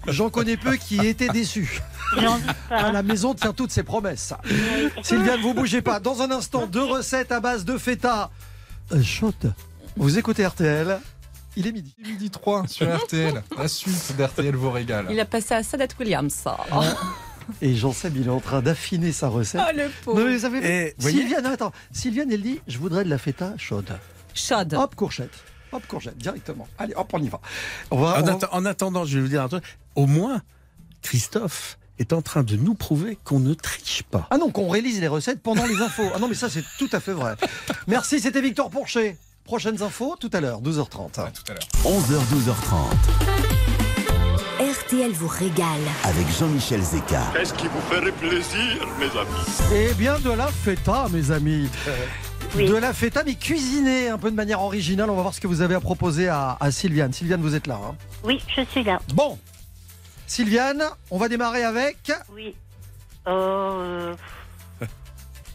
[0.07, 1.81] J'en connais peu qui étaient déçus.
[2.69, 4.33] À la maison tient toutes ses promesses.
[5.03, 5.99] Sylviane, vous bougez pas.
[5.99, 8.29] Dans un instant, deux recettes à base de feta.
[8.91, 9.53] Euh, chaude.
[9.95, 10.99] Vous écoutez RTL.
[11.55, 11.95] Il est midi.
[12.03, 15.07] Midi 3 sur RTL, la suite d'RTL vous régale.
[15.09, 16.33] Il a passé à Sadat Williams.
[16.33, 16.57] ça.
[17.61, 19.61] Et Jean-Seb, il est en train d'affiner sa recette.
[19.63, 20.19] Oh, le pauvre.
[20.19, 21.71] Non, mais ça fait- Et, vous voyez Sylviane, attends.
[21.91, 23.89] Sylviane, elle dit Je voudrais de la feta chaude.
[24.33, 24.73] Chaude.
[24.73, 25.31] Hop, courgette.
[25.71, 26.67] Hop, courgette, directement.
[26.77, 27.39] Allez, hop, on y va.
[27.91, 29.63] On va, En, on va- atta- en attendant, je vais vous dire un truc.
[29.95, 30.41] Au moins,
[31.01, 34.27] Christophe est en train de nous prouver qu'on ne triche pas.
[34.29, 36.03] Ah non, qu'on réalise les recettes pendant les infos.
[36.13, 37.35] Ah non, mais ça, c'est tout à fait vrai.
[37.87, 39.17] Merci, c'était Victor Pourchet.
[39.45, 41.21] Prochaines infos tout à l'heure, 12h30.
[41.21, 41.67] À tout à l'heure.
[41.83, 43.85] 11h, 12h30.
[44.59, 45.67] RTL vous régale.
[46.03, 47.21] Avec Jean-Michel Zeka.
[47.35, 49.71] Qu'est-ce qui vous ferait plaisir, mes amis?
[49.73, 51.69] Eh bien, de la feta, mes amis.
[52.55, 52.67] Oui.
[52.67, 55.09] De la feta, mais cuisinée un peu de manière originale.
[55.09, 57.11] On va voir ce que vous avez à proposer à, à Sylviane.
[57.13, 57.79] Sylviane, vous êtes là.
[57.83, 57.95] hein?
[58.23, 58.99] Oui, je suis là.
[59.13, 59.37] Bon.
[60.27, 62.11] Sylviane, on va démarrer avec.
[62.33, 62.55] Oui.
[63.27, 64.15] Oh, euh,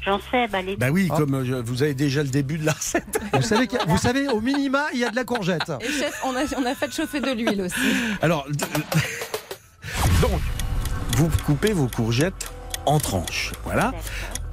[0.02, 0.76] J'en sais, bah, les...
[0.76, 1.16] Bah oui, Ah.
[1.18, 3.20] comme euh, je- vous avez déjà le début de la recette.
[3.34, 5.70] Vous savez, qu'il y a- vous savez, au minima, il y a de la courgette.
[5.80, 7.76] Et chef, on a, on a fait chauffer de l'huile aussi.
[8.22, 8.46] Alors,
[10.22, 10.40] donc,
[11.16, 12.50] vous coupez vos courgettes
[12.86, 13.52] en tranches.
[13.64, 13.92] Voilà.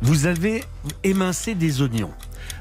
[0.02, 0.66] Vous avez
[1.04, 2.14] émincé des oignons.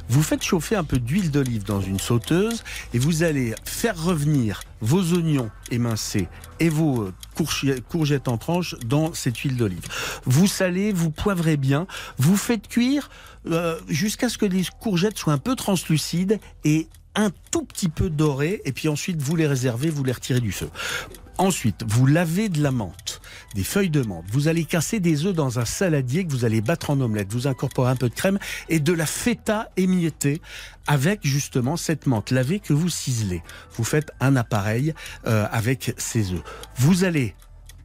[0.08, 2.62] Vous faites chauffer un peu d'huile d'olive dans une sauteuse
[2.94, 6.28] et vous allez faire revenir vos oignons émincés
[6.60, 9.82] et vos euh, courge- courgettes en tranches dans cette huile d'olive.
[10.24, 11.86] Vous salez, vous poivrez bien,
[12.18, 13.10] vous faites cuire
[13.50, 18.10] euh, jusqu'à ce que les courgettes soient un peu translucides et un tout petit peu
[18.10, 20.68] dorées et puis ensuite vous les réservez, vous les retirez du feu.
[21.38, 23.20] Ensuite, vous lavez de la menthe,
[23.54, 24.24] des feuilles de menthe.
[24.32, 27.30] Vous allez casser des œufs dans un saladier que vous allez battre en omelette.
[27.30, 28.38] Vous incorporez un peu de crème
[28.70, 30.40] et de la feta émiettée
[30.86, 33.42] avec justement cette menthe lavée que vous ciselez.
[33.76, 34.94] Vous faites un appareil
[35.26, 36.42] euh, avec ces œufs.
[36.76, 37.34] Vous allez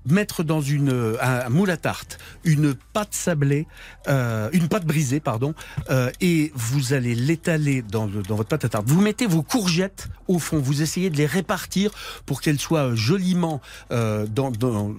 [0.05, 3.67] mettre dans une un moule à tarte une pâte sablée,
[4.07, 5.53] euh, une pâte brisée pardon,
[5.89, 8.85] euh, et vous allez l'étaler dans, dans votre pâte à tarte.
[8.87, 11.91] Vous mettez vos courgettes au fond, vous essayez de les répartir
[12.25, 14.91] pour qu'elles soient joliment euh, dans, dans-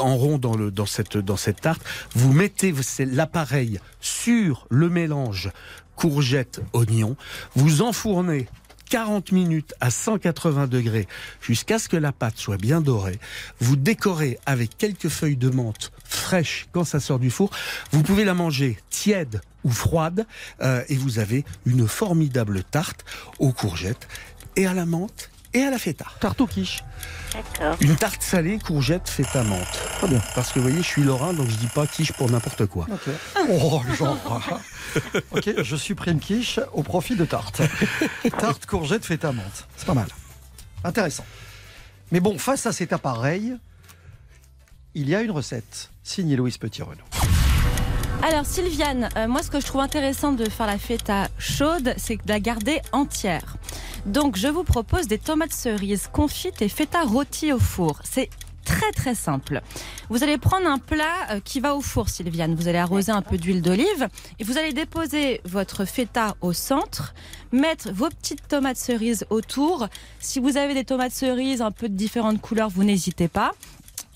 [0.00, 1.82] en rond dans, le, dans, cette, dans cette tarte.
[2.14, 5.50] Vous mettez l'appareil sur le mélange
[5.94, 7.16] courgettes, oignons.
[7.54, 8.48] Vous enfournez
[8.92, 11.08] 40 minutes à 180 degrés
[11.40, 13.18] jusqu'à ce que la pâte soit bien dorée.
[13.58, 17.48] Vous décorez avec quelques feuilles de menthe fraîches quand ça sort du four.
[17.90, 20.26] Vous pouvez la manger tiède ou froide
[20.60, 23.06] euh, et vous avez une formidable tarte
[23.38, 24.08] aux courgettes
[24.56, 26.06] et à la menthe et à la feta.
[26.20, 26.82] Tarte aux quiches.
[27.32, 27.76] D'accord.
[27.80, 29.80] Une tarte salée, courgette, feta, menthe.
[29.98, 30.20] Très bien.
[30.34, 32.86] Parce que vous voyez, je suis lorrain, donc je dis pas quiche pour n'importe quoi.
[32.90, 33.12] Ok.
[33.50, 34.60] Oh, genre.
[35.30, 37.62] ok, je supprime quiche au profit de tarte.
[38.38, 39.66] Tarte, courgette, feta, menthe.
[39.76, 40.08] C'est pas mal.
[40.84, 41.24] Intéressant.
[42.10, 43.56] Mais bon, face à cet appareil,
[44.94, 47.11] il y a une recette signée Louise Petit-Renaud.
[48.22, 52.14] Alors Sylviane, euh, moi ce que je trouve intéressant de faire la feta chaude, c'est
[52.14, 53.56] de la garder entière.
[54.06, 57.98] Donc je vous propose des tomates cerises confites et feta rôti au four.
[58.04, 58.30] C'est
[58.64, 59.60] très très simple.
[60.08, 62.54] Vous allez prendre un plat euh, qui va au four, Sylviane.
[62.54, 64.08] Vous allez arroser un peu d'huile d'olive
[64.38, 67.14] et vous allez déposer votre feta au centre,
[67.50, 69.88] mettre vos petites tomates cerises autour.
[70.20, 73.50] Si vous avez des tomates cerises un peu de différentes couleurs, vous n'hésitez pas.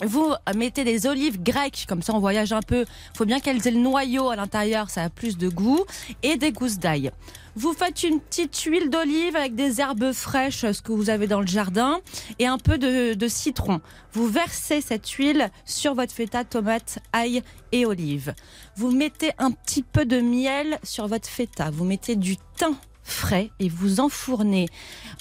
[0.04, 2.84] Vous mettez des olives grecques, comme ça on voyage un peu.
[3.14, 5.84] faut bien qu'elles aient le noyau à l'intérieur, ça a plus de goût.
[6.22, 7.10] Et des gousses d'ail.
[7.58, 11.40] Vous faites une petite huile d'olive avec des herbes fraîches, ce que vous avez dans
[11.40, 12.00] le jardin,
[12.38, 13.80] et un peu de, citron.
[14.12, 17.42] Vous versez cette huile sur votre feta, tomate, ail
[17.72, 18.34] et olive.
[18.76, 21.70] Vous mettez un petit peu de miel sur votre feta.
[21.70, 24.68] Vous mettez du thym frais et vous enfournez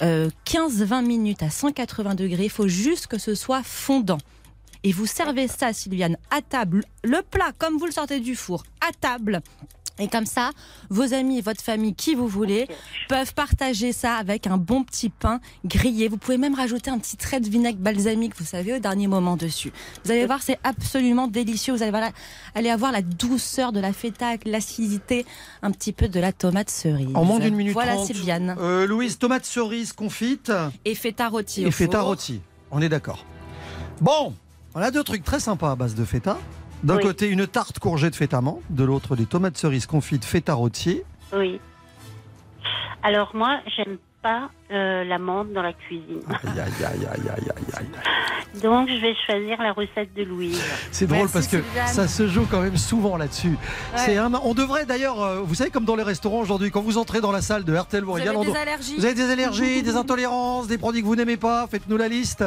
[0.02, 2.44] euh, 15-20 minutes à 180 degrés.
[2.44, 4.18] Il faut juste que ce soit fondant.
[4.86, 8.62] Et vous servez ça, Sylviane, à table, le plat comme vous le sortez du four,
[8.80, 9.42] à table.
[9.98, 10.50] Et comme ça,
[10.90, 12.68] vos amis et votre famille, qui vous voulez,
[13.08, 16.06] peuvent partager ça avec un bon petit pain grillé.
[16.06, 19.36] Vous pouvez même rajouter un petit trait de vinaigre balsamique, vous savez, au dernier moment
[19.36, 19.72] dessus.
[20.04, 21.74] Vous allez voir, c'est absolument délicieux.
[21.74, 22.12] Vous allez voir la-
[22.54, 25.26] allez avoir la douceur de la feta, avec l'acidité,
[25.62, 27.08] un petit peu de la tomate cerise.
[27.14, 27.96] En moins d'une minute Voilà.
[28.04, 28.54] Sylviane.
[28.60, 30.52] Euh, Louise, tomate cerise confite
[30.84, 32.08] Et feta rôti au et feta four.
[32.08, 32.40] rôti.
[32.70, 33.24] On est d'accord.
[34.00, 34.34] Bon,
[34.76, 36.36] on a deux trucs très sympas à base de feta.
[36.84, 37.02] D'un Oui.
[37.02, 38.60] côté, une tarte courgette feta menthe.
[38.68, 41.00] De l'autre, des tomates cerises confites feta rôti.
[41.34, 41.58] Oui.
[43.02, 46.20] Alors moi, j'aime pas euh, l'amande dans la cuisine.
[46.28, 48.60] Aïe, aïe, aïe, aïe, aïe, aïe, aïe.
[48.62, 50.60] Donc je vais choisir la recette de Louise.
[50.90, 53.50] C'est drôle Merci, parce que ça se joue quand même souvent là-dessus.
[53.50, 53.56] Ouais.
[53.96, 56.98] C'est un- on devrait d'ailleurs, euh, vous savez, comme dans les restaurants aujourd'hui, quand vous
[56.98, 59.30] entrez dans la salle de RTL, vous, Vous regardez, avez des allergies vous avez des
[59.30, 62.44] allergies, des intolérances, des produits que vous n'aimez pas, faites-nous la liste.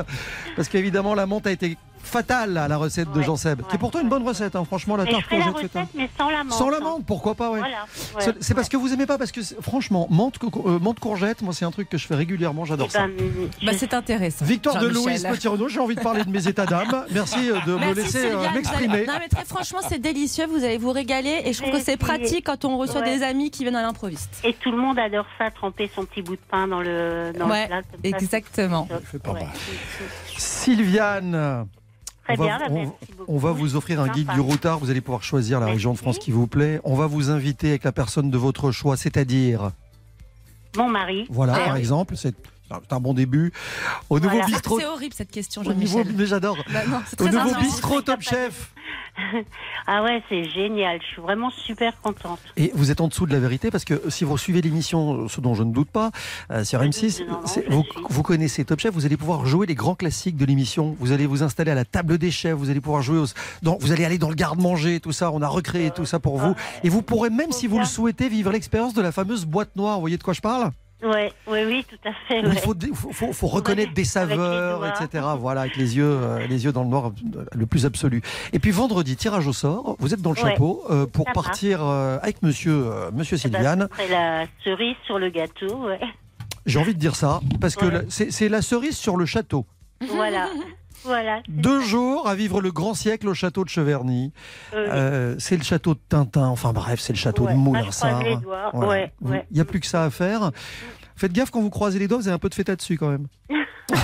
[0.55, 3.61] Parce qu'évidemment, la menthe a été fatale à la recette de Ouais, Jean Seb.
[3.67, 6.29] Qui est pourtant une bonne recette, hein, franchement, la tarte la courgette recette, mais sans
[6.29, 6.51] l'amande.
[6.53, 7.59] Sans la menthe, pourquoi pas, ouais.
[7.59, 7.85] Voilà.
[8.27, 10.35] ouais, C'est- parce que vous aimez pas, parce que franchement, menthe,
[10.65, 13.07] euh, menthe courgette, moi c'est un truc que je fais régulièrement, j'adore Eh ça.
[13.07, 13.13] ben,
[13.61, 14.45] je- Bah, c'est intéressant.
[14.45, 14.87] Victoire de.
[14.87, 17.05] Louise Petit-Renaud, j'ai envie de parler de mes états d'âme.
[17.11, 19.05] Merci euh, de me Merci, laisser euh, m'exprimer.
[19.05, 21.97] Non mais très franchement c'est délicieux, vous allez vous régaler et je trouve que c'est
[21.97, 24.39] pratique quand on reçoit des amis qui viennent à l'improviste.
[24.43, 27.47] Et tout le monde adore ça, tremper son petit bout de pain dans le, dans
[27.49, 27.81] Ouais, le plat.
[27.81, 28.87] comme ça, exactement.
[29.23, 29.35] pas.
[30.37, 31.67] Sylviane.
[32.33, 33.31] Très on bien, va, bah, on- merci beaucoup.
[33.33, 34.33] on va vous offrir un guide Sympa.
[34.33, 34.79] du routard.
[34.79, 35.77] Vous allez pouvoir choisir la Merci.
[35.77, 36.79] région de France qui vous plaît.
[36.83, 39.71] On va vous inviter avec la personne de votre choix, c'est-à-dire,
[40.77, 41.25] Mon mari.
[41.29, 41.79] voilà, Ah, par oui.
[41.79, 42.35] exemple, c'est
[42.69, 43.51] c'est un bon début.
[44.09, 44.45] Au nouveau Voilà.
[44.45, 46.07] bistrot, C'est horrible cette question Jean-Michel.
[46.15, 46.57] mais j'adore.
[46.71, 46.81] Bah
[47.19, 47.57] Au nouveau intense.
[47.63, 48.71] bistrot Top Chef.
[49.87, 50.99] Ah ouais, c'est génial.
[51.01, 52.39] Je suis vraiment super contente.
[52.57, 55.41] Et vous êtes en dessous de la vérité parce que si vous suivez l'émission, ce
[55.41, 56.11] dont je ne doute pas,
[56.51, 57.91] euh, sur M6, non, non, c'est- je vous, suis.
[58.09, 60.95] vous connaissez Top Chef, vous allez pouvoir jouer les grands classiques de l'émission.
[60.99, 63.25] Vous allez vous installer à la table des chefs, vous allez pouvoir jouer, aux-
[63.63, 65.31] dans- vous allez aller dans le garde-manger, tout ça.
[65.31, 66.55] On a recréé tout ça pour vous.
[66.83, 69.95] Et vous pourrez même, si vous le souhaitez, vivre l'expérience de la fameuse boîte noire.
[69.95, 70.71] Vous voyez de quoi je parle?
[71.01, 72.39] Ouais, oui, oui, tout à fait.
[72.41, 72.55] Il ouais.
[72.57, 75.23] faut, dé- faut, faut- faut reconnaître des saveurs, etc.
[75.37, 77.11] Voilà, avec les yeux, euh, les yeux dans le noir,
[77.53, 78.21] le plus absolu.
[78.51, 79.95] Et puis vendredi, tirage au sort.
[79.99, 80.51] Vous êtes dans le Ouais.
[80.51, 83.87] chapeau euh, pour Ça partir euh, avec Monsieur, euh, Monsieur Eh ben, Sylviane.
[83.91, 85.99] ce serait la cerise sur le gâteau, ouais.
[86.65, 89.65] J'ai envie de dire ça parce que c'est c'est la cerise sur le château.
[90.01, 90.49] Voilà.
[91.03, 91.41] Voilà.
[91.47, 94.31] Deux jours à vivre le grand siècle au château de Cheverny.
[94.73, 96.47] Euh, Euh, c'est le château de Tintin.
[96.47, 97.53] Enfin bref, c'est le château Ouais.
[97.53, 98.09] de Ah, Moulinsart.
[98.19, 98.69] croise les doigts.
[98.73, 98.87] Voilà.
[98.89, 99.47] Ouais, Vous- ouais.
[99.51, 100.51] Il n'y a plus que ça à faire.
[101.15, 103.09] Faites gaffe quand vous croisez les doigts, vous avez un peu de feta dessus quand
[103.09, 103.27] même.
[103.89, 103.95] ce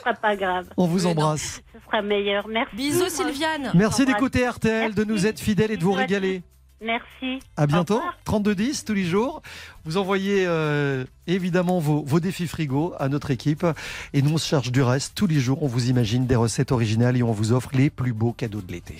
[0.00, 0.68] sera pas grave.
[0.76, 1.60] On vous embrasse.
[1.74, 2.48] non, ce sera meilleur.
[2.48, 2.76] Merci.
[2.76, 3.70] Bisous Sylviane.
[3.74, 6.42] Merci d'écouter RTL, de nous être fidèles et de vous régaler.
[6.82, 7.38] Merci.
[7.56, 8.18] À bientôt, Au revoir.
[8.24, 9.42] 3210 tous les jours.
[9.84, 13.64] Vous envoyez euh, évidemment vos, vos défis frigo à notre équipe
[14.12, 15.14] et nous on se charge du reste.
[15.14, 18.12] Tous les jours, on vous imagine des recettes originales et on vous offre les plus
[18.12, 18.96] beaux cadeaux de l'été.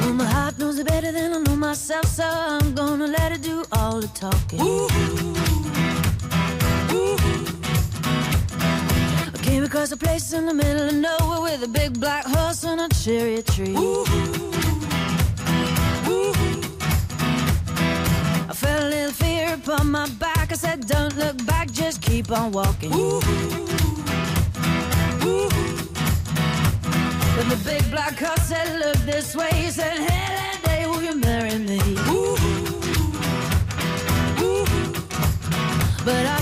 [0.00, 3.42] Well, my heart knows it better than I know myself, so I'm gonna let it
[3.42, 5.41] do all the talking.
[9.82, 12.88] Across a place in the middle of nowhere with a big black horse and a
[13.02, 13.74] cherry tree.
[13.74, 14.04] Ooh,
[16.06, 16.32] ooh,
[18.48, 20.52] I felt a little fear upon my back.
[20.52, 22.90] I said, Don't look back, just keep on walking.
[22.90, 23.24] But
[27.48, 29.50] the big black horse said, Look this way.
[29.52, 31.80] He said, Hey, that day, will you marry me?
[36.04, 36.41] But I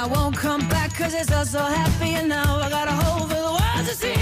[0.00, 3.26] I won't come back cause it's all so happy and now I got a hole
[3.26, 4.14] for the world to see.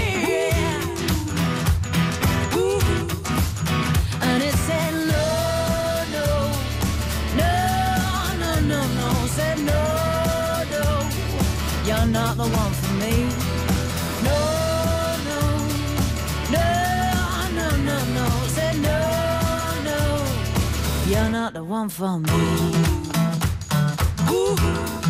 [2.57, 2.81] Ooh.
[4.27, 5.25] And it said no,
[6.15, 6.25] no,
[7.41, 7.53] no,
[8.41, 9.09] no, no, no.
[9.37, 9.81] Said no,
[10.73, 10.85] no,
[11.85, 13.15] you're not the one for me.
[14.27, 14.39] No,
[15.29, 15.39] no,
[16.55, 16.67] no,
[17.57, 18.25] no, no, no.
[18.55, 18.99] Said no,
[19.89, 19.99] no,
[21.07, 22.31] you're not the one for me.
[24.31, 25.06] Ooh.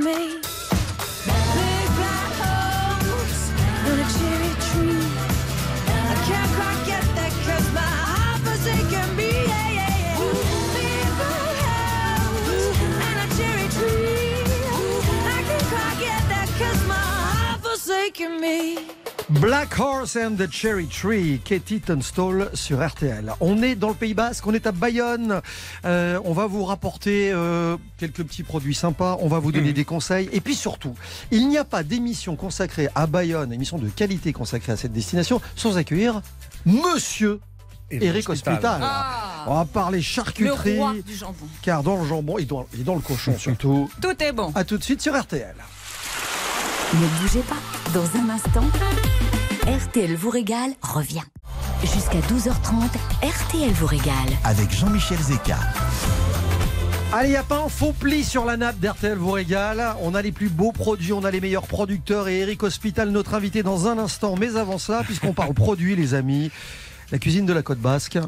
[0.00, 0.39] Me.
[19.40, 23.32] Black Horse and the Cherry Tree, Katie Tunstall sur RTL.
[23.40, 25.40] On est dans le Pays Basque, on est à Bayonne.
[25.86, 29.86] Euh, on va vous rapporter euh, quelques petits produits sympas, on va vous donner des
[29.86, 30.28] conseils.
[30.32, 30.94] Et puis surtout,
[31.30, 35.40] il n'y a pas d'émission consacrée à Bayonne, émission de qualité consacrée à cette destination,
[35.56, 36.20] sans accueillir
[36.66, 37.40] Monsieur
[37.90, 38.80] Eric Hospital.
[38.82, 39.44] Ah.
[39.46, 40.74] On va parler charcuterie.
[40.74, 41.46] Le roi du jambon.
[41.62, 43.90] Car dans le jambon et dans, et dans le cochon surtout.
[44.02, 44.52] Tout est bon.
[44.54, 45.54] À tout de suite sur RTL.
[46.92, 47.56] Ne bougez pas.
[47.94, 48.64] Dans un instant,
[49.66, 51.22] RTL vous régale revient.
[51.82, 52.88] Jusqu'à 12h30,
[53.22, 54.14] RTL vous régale.
[54.44, 55.58] Avec Jean-Michel Zeka.
[57.12, 59.94] Allez, il n'y a pas un faux pli sur la nappe d'RTL vous régale.
[60.02, 63.34] On a les plus beaux produits, on a les meilleurs producteurs et Eric Hospital, notre
[63.34, 64.34] invité dans un instant.
[64.38, 66.50] Mais avant cela, puisqu'on parle produits, les amis,
[67.12, 68.18] la cuisine de la côte basque.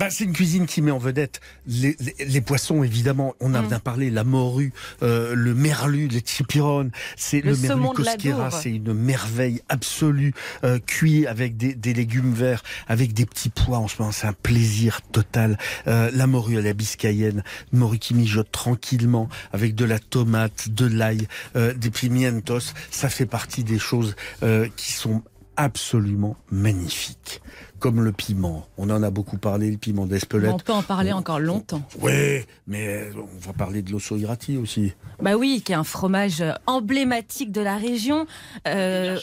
[0.00, 3.34] Bah, c'est une cuisine qui met en vedette les, les- les poissons, évidemment.
[3.38, 3.68] On a Mm.
[3.68, 4.72] bien parlé, la morue,
[5.02, 6.90] euh, le merlu, les chipirones.
[7.18, 10.32] C'est Le le, merlu cosquera, c'est une merveille absolue.
[10.64, 14.26] Euh, cuit avec des, des légumes verts, avec des petits pois en ce moment, c'est
[14.26, 15.58] un plaisir total.
[15.86, 20.70] Euh, la morue à la biscayenne, une morue qui mijote tranquillement, avec de la tomate,
[20.70, 22.72] de l'ail, euh, des pimientos.
[22.90, 25.22] Ça fait partie des choses euh, qui sont
[25.56, 27.42] absolument magnifiques.
[27.80, 28.66] Comme le piment.
[28.76, 30.52] On en a beaucoup parlé, le piment d'Espelette.
[30.52, 31.82] On peut en parler encore longtemps.
[32.00, 34.92] Oui, mais euh, on va parler de l'osso irati aussi.
[35.20, 38.26] Bah oui, qui est un fromage emblématique de la région.
[38.68, 39.18] Euh,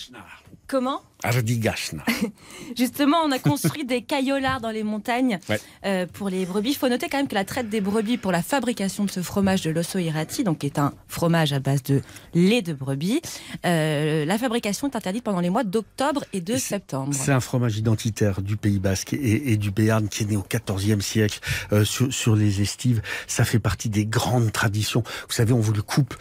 [0.67, 1.01] comment?
[1.23, 2.03] Ardigashna.
[2.77, 5.59] Justement, on a construit des caillolards dans les montagnes Ouais.
[5.85, 6.71] euh, pour les brebis.
[6.71, 9.21] Il faut noter quand même que la traite des brebis pour la fabrication de ce
[9.21, 12.01] fromage de l'osso irati, donc qui est un fromage à base de
[12.33, 13.21] lait de brebis,
[13.65, 17.13] euh, la fabrication est interdite pendant les mois d'octobre et de septembre.
[17.13, 20.45] C'est un fromage identitaire du Pays Basque et, et du Béarn qui est né au
[20.47, 21.39] XIVe siècle
[21.71, 23.01] euh, sur, sur les estives.
[23.27, 25.03] Ça fait partie des grandes traditions.
[25.27, 26.15] Vous savez, on vous le coupe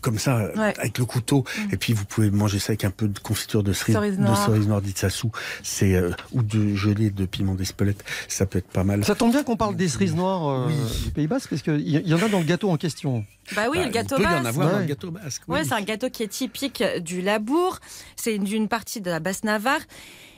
[0.00, 0.74] comme ça Ouais.
[0.78, 3.72] avec le couteau et puis vous pouvez manger ça avec un peu de confiture de
[3.72, 5.30] cerise, Cerise de cerise noire d'Itsassou.
[5.62, 8.04] C'est euh, ou de gelée de piment d'Espelette.
[8.28, 9.04] Ça peut être pas mal.
[9.04, 10.68] Ça tombe bien qu'on parle des cerises noires euh,
[11.04, 13.24] du Pays Basque, parce qu'il y, y en a dans le gâteau en question.
[13.56, 14.46] Bah oui, Bah, le gâteau il peut y en basque.
[14.48, 14.80] avoir dans Ouais.
[14.82, 15.42] le gâteau basque.
[15.48, 15.54] oui.
[15.58, 17.78] Ouais, c'est un gâteau qui est typique du Labour.
[18.16, 19.80] C'est une, une partie de la Basse-Navarre.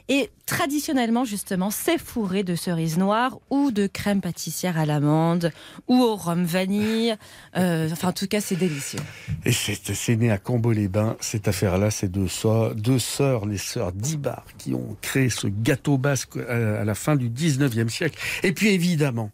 [0.08, 5.50] Et traditionnellement, justement, c'est fourré de cerises noires ou de crème pâtissière à l'amande
[5.88, 7.16] ou au rhum vanille.
[7.56, 9.00] Euh, enfin, en tout cas, c'est délicieux.
[9.46, 14.44] Et c'est né à Cambo-les-Bains, cette affaire-là, c'est deux sœurs, deux sœurs, les sœurs d'Ibar,
[14.58, 18.18] qui ont créé ce gâteau basque à, à la fin du 19e siècle.
[18.42, 19.30] Et puis évidemment,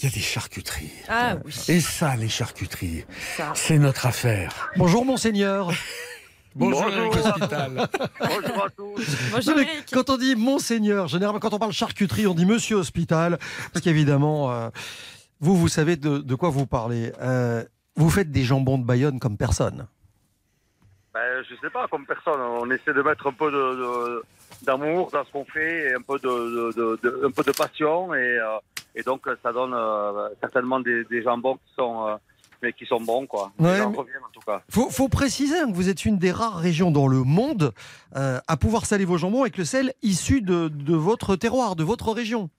[0.00, 0.90] il y a des charcuteries.
[1.08, 1.54] Ah oui.
[1.68, 3.04] Et ça, les charcuteries,
[3.54, 4.70] c'est notre affaire.
[4.76, 5.72] Bonjour monseigneur.
[6.58, 7.14] Bonjour, Bonjour.
[7.14, 7.70] Eric Hospital.
[8.20, 9.06] Bonjour à tous.
[9.32, 9.86] Bonjour, Non, mais Eric.
[9.92, 13.38] quand on dit monseigneur, généralement quand on parle charcuterie, on dit monsieur hospital,
[13.72, 14.68] parce qu'évidemment, euh,
[15.40, 17.12] vous, vous savez de, de quoi vous parlez.
[17.20, 17.62] Euh,
[17.96, 19.86] vous faites des jambons de Bayonne comme personne.
[21.14, 24.22] Ben, je sais pas, comme personne, on essaie de mettre un peu de, de-
[24.62, 27.52] d'amour dans ce qu'on fait et un peu de, de- de- de- un peu de
[27.52, 28.58] passion et, euh,
[28.94, 32.16] et donc ça donne euh, certainement des, des jambons qui sont, euh,
[32.62, 33.52] mais qui sont bons quoi.
[33.58, 34.62] Ouais, reviennent en tout cas.
[34.70, 37.72] Faut, faut préciser hein, que vous êtes une des rares régions dans le monde
[38.16, 41.84] euh, à pouvoir saler vos jambons avec le sel issu de, de votre terroir, de
[41.84, 42.50] votre région.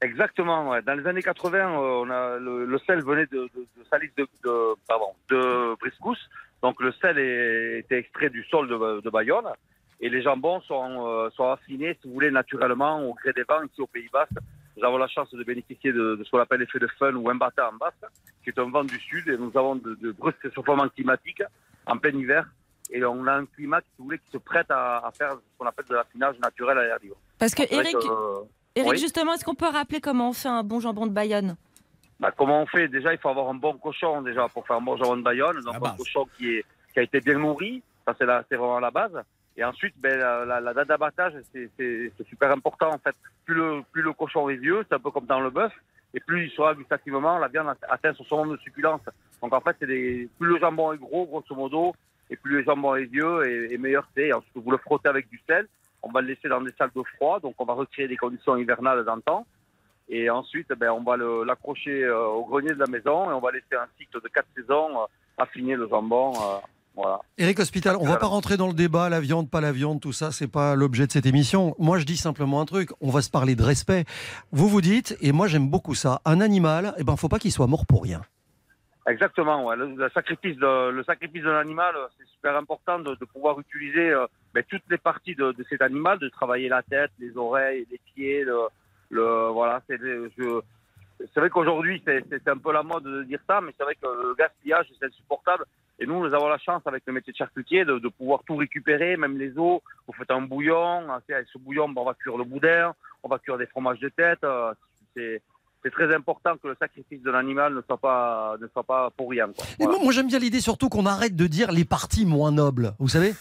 [0.00, 0.70] Exactement.
[0.70, 0.82] ouais.
[0.82, 4.10] Dans les années 80, euh, on a le, le sel venait de, de, de Salis
[4.16, 6.30] de, de pardon de Briscousse
[6.62, 9.48] Donc le sel est, était extrait du sol de, de Bayonne.
[10.00, 13.62] Et les jambons sont, euh, sont affinés, si vous voulez, naturellement au gré des vents
[13.64, 14.30] ici au Pays Basque.
[14.78, 17.28] Nous avons la chance de bénéficier de, de ce qu'on appelle l'effet de fun ou
[17.28, 17.94] imbata en basse,
[18.44, 19.28] qui est un vent du sud.
[19.28, 21.42] Et nous avons de, de brusques réchauffements climatiques
[21.86, 22.46] en plein hiver.
[22.90, 25.58] Et on a un climat, si vous voulez, qui se prête à, à faire ce
[25.58, 27.16] qu'on appelle de l'affinage naturel à l'air libre.
[27.38, 28.44] Parce que Eric, euh,
[28.76, 28.98] Eric oui.
[28.98, 31.56] justement, est-ce qu'on peut rappeler comment on fait un bon jambon de Bayonne?
[32.20, 32.88] Bah, comment on fait?
[32.88, 35.60] Déjà, il faut avoir un bon cochon déjà pour faire un bon jambon de Bayonne.
[35.62, 38.80] Donc un cochon qui, est, qui a été bien nourri, ça c'est la- c'est vraiment
[38.80, 39.12] la base.
[39.58, 41.68] Et ensuite, ben, la, date d'abattage, c'est-
[42.28, 43.14] super important en fait.
[43.44, 45.72] Plus le, plus le cochon est vieux, c'est un peu comme dans le bœuf,
[46.14, 49.00] et plus il sera gustativement, la viande atteint son summum de succulence.
[49.42, 51.92] Donc en fait, plus le jambon est gros, grosso modo,
[52.30, 54.32] et plus le jambon est vieux, et, meilleur c'est.
[54.32, 55.66] Ensuite, vous le frottez avec du sel.
[56.02, 58.56] On va le laisser dans des salles de froid, donc on va recréer des conditions
[58.56, 59.44] hivernales d'antan.
[60.08, 63.40] Et ensuite, ben, on va le- l'accrocher euh, au grenier de la maison et on
[63.40, 65.06] va laisser un cycle de quatre saisons euh,
[65.36, 66.32] affiner le jambon.
[66.36, 66.58] euh,
[66.98, 67.20] voilà.
[67.38, 70.12] Eric Hospital, on va pas rentrer dans le débat, la viande, pas la viande, tout
[70.12, 71.74] ça, c'est pas l'objet de cette émission.
[71.78, 74.04] Moi, je dis simplement un truc, on va se parler de respect.
[74.52, 77.52] Vous vous dites, et moi j'aime beaucoup ça, un animal, eh ben, faut pas qu'il
[77.52, 78.22] soit mort pour rien.
[79.06, 79.64] Exactement.
[79.64, 79.76] Ouais.
[79.76, 83.58] Le, le sacrifice de, le sacrifice d'un animal, euh, c'est super important de, de pouvoir
[83.58, 87.34] utiliser euh, ben, toutes les parties de, de cet animal, de travailler la tête, les
[87.36, 88.58] oreilles, les pieds, le,
[89.10, 89.80] le voilà.
[89.88, 90.60] C'est je-
[91.18, 94.06] c'est vrai qu'aujourd'hui c'est un peu la mode de dire ça, mais c'est vrai que
[94.06, 95.64] le gaspillage c'est insupportable.
[96.00, 98.54] Et nous, nous avons la chance avec le métier de charcutier de, de pouvoir tout
[98.54, 99.80] récupérer, même les os.
[100.06, 102.94] Vous faites un bouillon, hein, avec ce bouillon, ben, on va cuire le boudin,
[103.24, 104.44] on va cuire des fromages de tête.
[104.44, 104.72] euh,
[105.16, 105.42] c'est
[105.82, 109.30] c'est très important que le sacrifice de l'animal ne soit pas ne soit pas pour
[109.30, 109.48] rien.
[109.52, 109.64] Quoi.
[109.88, 113.08] Moi, moi, j'aime bien l'idée surtout qu'on arrête de dire les parties moins nobles, vous
[113.08, 113.32] savez?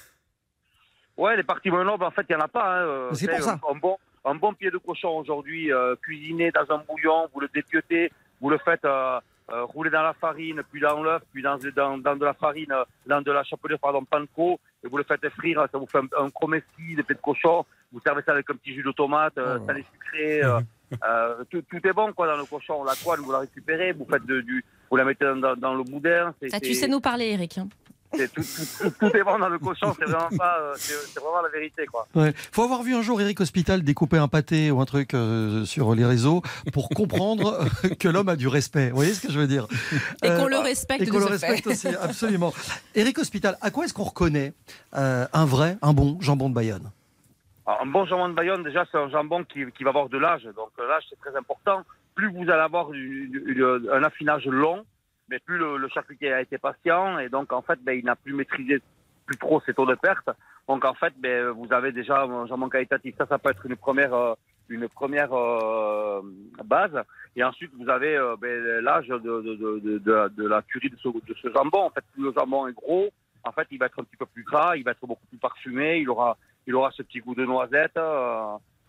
[1.15, 2.79] Ouais, les parties moins nobles, en fait, il n'y en a pas.
[2.79, 3.59] hein, euh, C'est pour ça.
[3.67, 3.97] Un, un bon,
[4.27, 8.11] un bon pied de cochon aujourd'hui, euh, cuisiné dans un bouillon, vous le dépiotez,
[8.41, 9.19] vous le faites euh,
[9.51, 12.73] euh, rouler dans la farine, puis dans l'œuf, puis dans, dans, dans de la farine,
[13.05, 16.25] dans de la chapelure, pardon, panko, et vous le faites frire, ça vous fait un,
[16.25, 19.37] un chromessi de pied de cochon, vous servez ça avec un petit jus de tomate,
[19.37, 20.59] Oh salé sucré, euh,
[21.07, 22.83] euh, tout, tout est bon quoi dans le cochon.
[22.83, 25.73] La toile, vous la récupérez, vous faites de, du, vous la mettez dans, dans, dans
[25.75, 26.33] le boudin.
[26.51, 27.57] Ah, tu sais nous parler, Eric.
[27.57, 27.67] hein.
[28.11, 30.73] Tout, tout, tout, tout est bon dans le cochon, c'est vraiment pas, euh,
[31.15, 31.85] vraiment la vérité.
[32.15, 32.33] Ouais.
[32.51, 35.93] Faut avoir vu un jour Eric Hospital découper un pâté ou un truc euh, sur
[35.93, 36.41] les réseaux
[36.73, 38.89] pour comprendre euh, que l'homme a du respect.
[38.89, 39.67] Vous voyez ce que je veux dire?
[40.23, 41.47] Et qu'on le respecte Et qu'on le fait.
[41.47, 42.53] respecte aussi, absolument.
[42.95, 44.53] Eric Hospital, à quoi est-ce qu'on reconnaît
[44.95, 46.89] euh, un vrai, un bon jambon de Bayonne?
[47.65, 50.17] Alors, un bon jambon de Bayonne, déjà, c'est un jambon qui, qui va avoir de
[50.17, 50.43] l'âge.
[50.55, 51.83] Donc, euh, l'âge, c'est très important.
[52.15, 54.85] Plus vous allez avoir une- une- un affinage long,
[55.29, 57.19] mais plus le, le charcutier a été patient.
[57.19, 58.81] Et donc, en fait, ben, il n'a plus maîtrisé
[59.25, 60.29] plus trop ses taux de perte.
[60.67, 63.15] Donc, en fait, ben, vous avez déjà un jambon qualitatif.
[63.17, 64.33] Ça, ça peut être une première, euh,
[64.69, 66.21] une première euh,
[66.63, 67.03] base.
[67.35, 71.09] Et ensuite, vous avez euh, ben, l'âge de, de, de, de, la curie de ce,
[71.09, 71.83] de ce jambon.
[71.83, 73.09] En fait, plus le jambon est gros,
[73.43, 75.37] en fait, il va être un petit peu plus gras, il va être beaucoup plus
[75.37, 77.97] parfumé, il aura, il aura ce petit goût de noisette.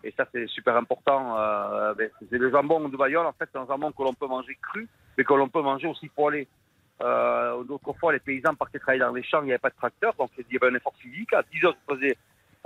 [0.03, 1.37] Et ça, c'est super important.
[1.37, 4.27] euh, ben, c'est le jambon de Bayonne, en fait, c'est un jambon que l'on peut
[4.27, 4.87] manger cru,
[5.17, 6.47] mais que l'on peut manger aussi poêlé.
[7.01, 10.13] Euh, D'autrefois, les paysans partaient travailler dans les champs, il n'y avait pas de tracteur,
[10.15, 11.33] donc il y avait un effort physique.
[11.33, 12.17] À 10 heures, ils faisaient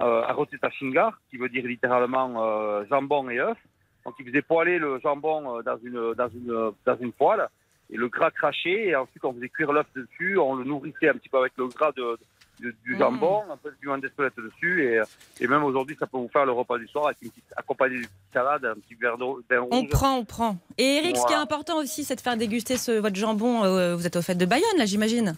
[0.01, 3.57] euh, ta shingar, qui veut dire littéralement euh, jambon et œuf.
[4.05, 7.47] Donc, ils faisaient poêler le jambon euh, dans une, dans une, dans une poêle,
[7.91, 11.13] et le gras craché, et ensuite, on faisait cuire l'œuf dessus, on le nourrissait un
[11.13, 12.17] petit peu avec le gras de-
[12.59, 15.01] du jambon, un peu de piment d'espelette dessus, et,
[15.43, 17.95] et même aujourd'hui, ça peut vous faire le repas du soir avec une petite, accompagné
[17.95, 19.69] d'une petite salade, un petit verre d'eau- vin rouge.
[19.71, 20.57] On prend, on prend.
[20.77, 23.63] Et Eric, ce qui est important aussi, c'est de faire déguster ce, votre jambon.
[23.63, 25.35] euh, vous êtes au fait de Bayonne, là, j'imagine.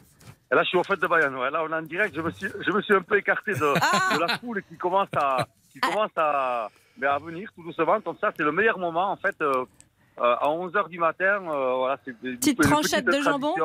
[0.52, 1.36] Et là, je suis au fait de Bayonne.
[1.36, 1.50] Ouais.
[1.50, 2.14] Là, on est en direct.
[2.16, 4.78] Je me suis, je me suis un peu écarté de, Ah de la foule qui
[4.78, 8.00] commence à, qui commence à, ben, à venir tout doucement.
[8.02, 9.66] Comme ça, c'est le meilleur moment, en fait, euh,
[10.20, 11.40] euh, à 11h du matin.
[11.40, 13.56] voilà, c'est une- Petite tranchette de jambon.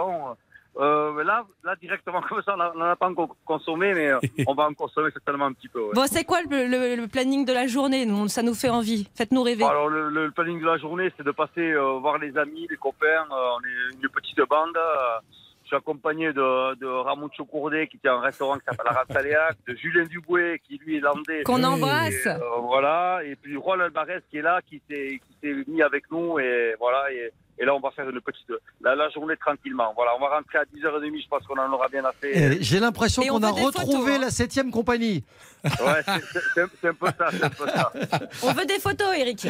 [0.78, 4.54] Euh, là, là, directement, comme ça, on n'en a pas encore consommé, mais euh, on
[4.54, 5.80] va en consommer certainement un petit peu.
[5.82, 5.94] ouais.
[5.94, 8.06] Bon, c'est quoi le, le- le planning de la journée?
[8.06, 9.08] Nous, Ça nous fait envie.
[9.16, 9.64] Faites-nous rêver.
[9.64, 12.66] Alors, le, le- le planning de la journée, c'est de passer euh, voir les amis,
[12.70, 13.06] les copains.
[13.30, 14.76] Euh, on est une petite bande.
[14.76, 15.18] euh,
[15.62, 19.56] je suis accompagné de, de Ramon Chocourdet, qui tient un restaurant qui s'appelle la Rastaléac,
[19.68, 21.42] de Julien Duboué, qui lui est landais.
[21.44, 22.26] Qu'on embrasse.
[22.26, 23.20] Et, euh, voilà.
[23.24, 26.38] Et puis Juan Alvarez, qui est là, qui s'est qui s'est mis avec nous.
[26.40, 27.12] Et voilà.
[27.12, 27.30] Et,
[27.60, 28.50] et là, on va faire une petite.
[28.80, 29.92] La, la journée tranquillement.
[29.94, 31.22] Voilà, on va rentrer à 10h30.
[31.22, 32.56] Je pense qu'on en aura bien assez.
[32.62, 34.20] J'ai l'impression qu'on a photos, retrouvé hein.
[34.20, 35.22] la septième compagnie.
[35.64, 37.26] Ouais, c'est- un- peu ça.
[37.32, 37.92] C'est un peu ça.
[38.42, 39.46] On veut des photos, Eric.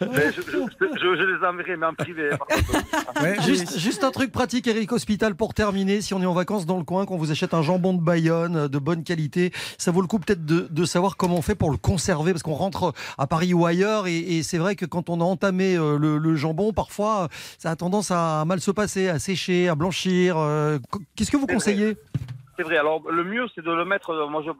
[0.00, 2.30] Mais je, je, je- je les enverrai, mais en privé.
[2.30, 3.42] par contre.
[3.46, 6.00] Juste, juste un truc pratique, Eric Hospital, pour terminer.
[6.00, 8.56] Si on est en vacances dans le coin, qu'on vous achète un jambon de Bayonne
[8.56, 11.54] euh, de bonne qualité, ça vaut le coup peut-être de, de savoir comment on fait
[11.54, 14.84] pour le conserver, parce qu'on rentre à Paris ou ailleurs, et, et c'est vrai que
[14.86, 18.70] quand on a entamé euh, le, le jambon, parfois, ça a tendance à mal se
[18.70, 20.36] passer, à sécher, à blanchir.
[20.38, 21.96] euh, qu- Qu'est-ce que vous conseillez?
[22.56, 22.76] C'est vrai.
[22.78, 24.10] Alors, le mieux, c'est de le mettre.
[24.10, 24.50] euh, Moi, je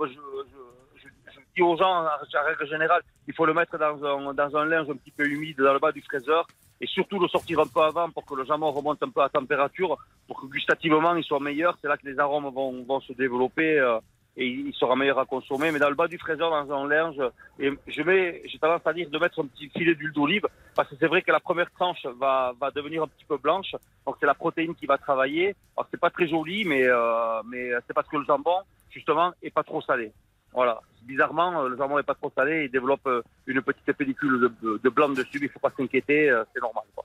[1.63, 4.97] aux gens, en règle générale, il faut le mettre dans un, dans un linge un
[4.97, 6.47] petit peu humide, dans le bas du fraiseur,
[6.81, 9.29] et surtout le sortir un peu avant pour que le jambon remonte un peu à
[9.29, 9.97] température,
[10.27, 11.77] pour que gustativement il soit meilleur.
[11.81, 13.79] C'est là que les arômes vont, vont se développer.
[13.79, 13.99] euh,
[14.37, 15.71] et il sera meilleur à consommer.
[15.71, 17.23] Mais dans le bas du fraiseur, dans un linge,
[17.59, 20.89] et je mets, j'ai tendance à dire de mettre un petit filet d'huile d'olive, parce
[20.89, 23.73] que c'est vrai que la première tranche va, va devenir un petit peu blanche,
[24.07, 25.55] donc c'est la protéine qui va travailler.
[25.77, 28.59] Alors c'est pas très joli, mais euh, mais c'est parce que le jambon,
[28.91, 30.13] justement, est pas trop salé.
[30.53, 30.81] Voilà.
[31.05, 34.89] Bizarrement, euh, le jambon est pas trop salé, il développe euh, une petite pellicule de,
[34.89, 36.85] blanc dessus, il faut pas s'inquiéter, euh, c'est normal.
[36.95, 37.05] Quoi.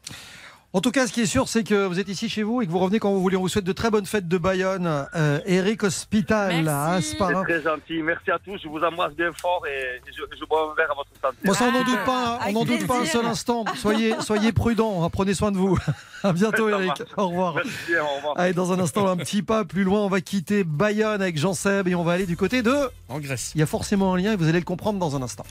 [0.71, 2.67] En tout cas, ce qui est sûr, c'est que vous êtes ici chez vous et
[2.67, 3.35] que vous revenez quand vous voulez.
[3.35, 5.07] On vous souhaite de très bonnes fêtes de Bayonne.
[5.15, 7.43] Euh, Eric Hospital à C'est Asparin.
[7.43, 10.75] très gentil, merci à tous, je vous embrasse bien fort et je, je bois un
[10.75, 11.37] verre à votre santé.
[11.43, 13.65] Bon, ça, on n'en doute pas, on n'en doute pas un seul instant.
[13.77, 15.75] Soyez, soyez prudents, hein, prenez soin de vous.
[16.21, 16.87] À bientôt, Ça Eric.
[16.87, 17.01] marche.
[17.15, 17.55] Au revoir.
[17.55, 18.33] Merci bien, au revoir.
[18.37, 21.53] Allez, dans un instant, un petit pas plus loin, on va quitter Bayonne avec Jean
[21.53, 22.75] Seb et on va aller du côté de.
[23.07, 23.53] En Grèce.
[23.55, 25.45] Il y a forcément un lien et vous allez le comprendre dans un instant.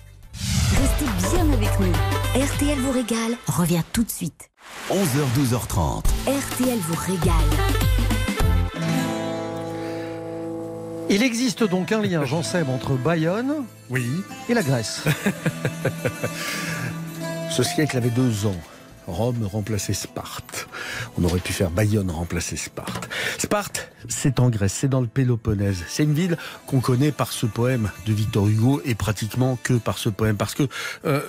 [0.78, 1.92] Restez bien avec nous.
[2.38, 4.50] RTL vous régale revient tout de suite.
[4.90, 6.02] 11h, 12h30.
[6.26, 7.34] RTL vous régale.
[11.10, 14.06] Il existe donc un lien, Jean Seb, entre Bayonne oui.
[14.48, 15.04] et la Grèce.
[17.50, 18.56] Ce siècle avait deux ans.
[19.06, 20.68] Rome remplaçait Sparte.
[21.18, 23.08] On aurait pu faire Bayonne remplacer Sparte.
[23.38, 25.82] Sparte, c'est en Grèce, c'est dans le Péloponnèse.
[25.88, 26.36] C'est une ville
[26.66, 30.36] qu'on connaît par ce poème de Victor Hugo et pratiquement que par ce poème.
[30.36, 30.68] Parce que
[31.06, 31.22] euh,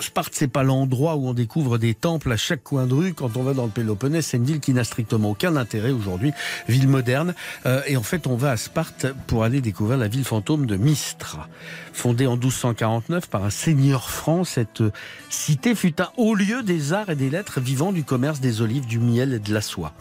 [0.00, 3.14] Sparte, c'est pas l'endroit où on découvre des temples à chaque coin de rue.
[3.14, 6.32] Quand on va dans le Péloponnèse, c'est une ville qui n'a strictement aucun intérêt aujourd'hui,
[6.68, 7.34] ville moderne.
[7.66, 10.76] Euh, et en fait, on va à Sparte pour aller découvrir la ville fantôme de
[10.76, 11.48] Mystra.
[11.92, 14.82] Fondée en 1249 par un seigneur franc, cette
[15.30, 18.86] cité fut un haut lieu des arts et des lettres vivant du commerce des olives,
[18.86, 19.92] du miel et de la soie.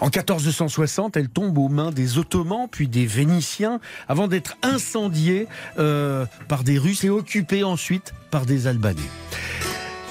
[0.00, 5.48] En 1460, elle tombe aux mains des Ottomans, puis des Vénitiens, avant d'être incendiée
[5.78, 9.00] euh, par des Russes et occupée ensuite par des Albanais.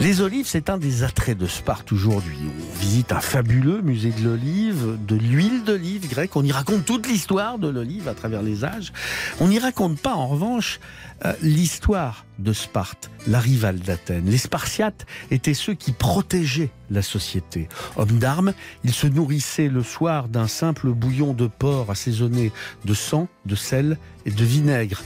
[0.02, 2.38] Les olives, c'est un des attraits de Sparte aujourd'hui.
[2.44, 6.36] On visite un fabuleux musée de l'olive, de l'huile d'olive grecque.
[6.36, 8.92] On y raconte toute l'histoire de l'olive à travers les âges.
[9.40, 10.82] On n'y raconte pas, en revanche,
[11.24, 14.26] euh, l'histoire de Sparte, la rivale d'Athènes.
[14.26, 17.70] Les Spartiates étaient ceux qui protégeaient la société.
[17.96, 22.52] Hommes d'armes, ils se nourrissaient le soir d'un simple bouillon de porc assaisonné
[22.84, 25.02] de sang, de sel et de vinaigre.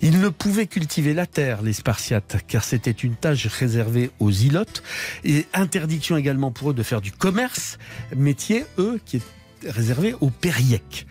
[0.00, 4.82] Ils ne pouvaient cultiver la terre, les Spartiates, car c'était une tâche réservée aux ilotes,
[5.24, 7.78] et interdiction également pour eux de faire du commerce,
[8.16, 9.22] métier, eux, qui est
[9.68, 11.06] réservé aux périèques.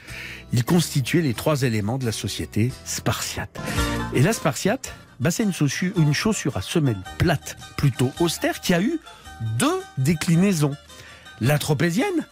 [0.54, 3.60] Ils constituaient les trois éléments de la société spartiate.
[4.14, 9.00] Et la spartiate, bah, c'est une chaussure, à semelle plate, plutôt austère, qui a eu
[9.58, 10.76] deux déclinaisons.
[11.42, 12.26] La tropézienne,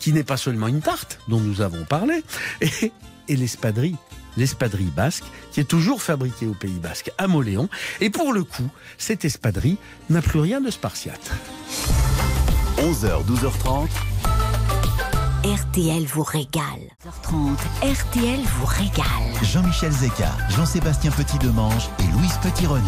[0.00, 2.24] qui n'est pas seulement une tarte, dont nous avons parlé,
[2.60, 2.92] et,
[3.28, 3.96] et l'espadrille,
[4.36, 7.68] l'espadrille basque, qui est toujours fabriquée au Pays Basque, à Moléon.
[8.00, 9.76] Et pour le coup, cette espadrille
[10.08, 11.30] n'a plus rien de spartiate.
[12.78, 13.88] 11h, 12h30.
[15.48, 16.62] RTL vous régale.
[17.22, 19.04] 30 RTL vous régale.
[19.42, 22.82] Jean-Michel Zeka, Jean-Sébastien Petit-Demange et Louise Petit-Renaud.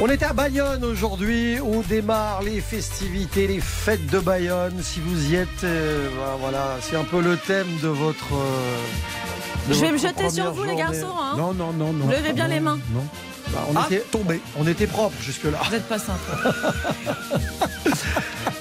[0.00, 4.82] On est à Bayonne aujourd'hui, où démarrent les festivités, les fêtes de Bayonne.
[4.82, 8.34] Si vous y êtes, euh, bah, voilà, c'est un peu le thème de votre.
[8.34, 11.14] euh, de Je vais me jeter sur vous, les garçons.
[11.20, 11.34] hein.
[11.36, 12.08] Non, non, non, non.
[12.08, 12.78] Levez bien Non, les mains.
[12.92, 13.06] Non.
[13.52, 14.40] Bah, on Ah, était tombé.
[14.58, 15.58] On était propre jusque-là.
[15.64, 16.18] Vous n'êtes pas sympa.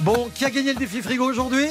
[0.02, 1.68] Bon, qui a gagné le défi frigo aujourd'hui?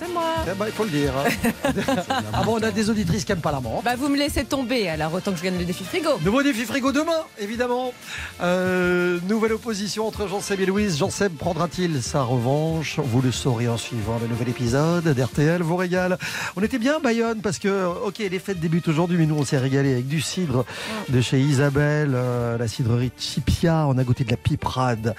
[0.00, 0.22] C'est moi.
[0.50, 1.12] Eh ben, Il faut le dire.
[1.14, 1.50] hein.
[2.32, 3.84] ah bon, on a des auditrices qui n'aiment pas la menthe.
[3.84, 6.12] Bah, vous me laissez tomber alors autant que je gagne le défi frigo.
[6.24, 7.92] Nouveau défi frigo demain, évidemment.
[8.40, 10.96] Euh, nouvelle opposition entre Jean Seb et Louise.
[10.96, 12.98] Jean Seb prendra-t-il sa revanche?
[12.98, 16.16] Vous le saurez en suivant le nouvel épisode d'RTL vous régale.
[16.56, 19.44] On était bien à Bayonne parce que, ok, les fêtes débutent aujourd'hui, mais nous on
[19.44, 20.64] s'est régalé avec du cidre
[21.10, 23.84] de chez Isabelle, euh, la cidrerie Chipia.
[23.86, 25.14] On a goûté de la piperade.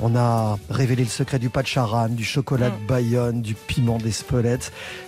[0.00, 3.96] On a révélé le secret du pas de charan, du chocolat de Bayonne, du piment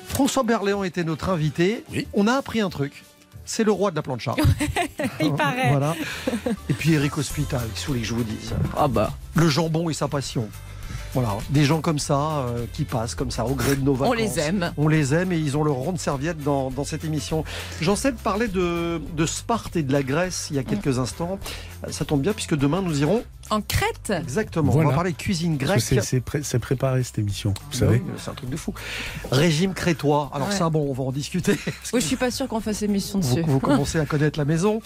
[0.07, 1.85] François Berléand était notre invité.
[2.15, 3.05] On a appris un truc.
[3.45, 4.35] C'est le roi de la plancha.
[5.21, 5.71] Il paraît.
[5.71, 5.95] Voilà.
[6.69, 9.13] Et puis Eric Hospital, voulez que je vous dise Ah bah.
[9.35, 10.49] Le jambon et sa passion.
[11.15, 14.15] Voilà, des gens comme ça euh, qui passent comme ça au gré de nos vacances.
[14.15, 14.73] On les aime.
[14.77, 17.45] On les aime et ils ont leur rond de serviette dans, dans cette émission.
[17.81, 21.39] Jean-Seb parlait de, de Sparte et de la Grèce il y a quelques instants.
[21.91, 24.73] Ça tombe bien puisque demain nous irons En Crète exactement.
[24.75, 25.85] On va parler cuisine grecque.
[25.89, 28.03] que c'est- pré- préparé cette émission, vous Bah savez.
[28.05, 28.75] oui, c'est un truc de fou.
[29.31, 30.31] Régime crétois.
[30.35, 30.55] Alors Ouais.
[30.55, 31.53] ça, bon, on va en discuter.
[31.93, 33.45] Oui, je suis pas sûre qu'on fasse émission Vous, dessus.
[33.47, 34.81] vous commencez à connaître la maison.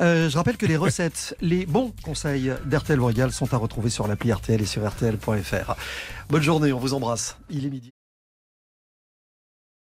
[0.00, 4.06] Euh, je rappelle que les recettes, les bons conseils d'RTL Royal sont à retrouver sur
[4.08, 5.74] l'appli RTL et sur RTL.fr.
[6.30, 7.36] Bonne journée, on vous embrasse.
[7.50, 7.92] Il est midi.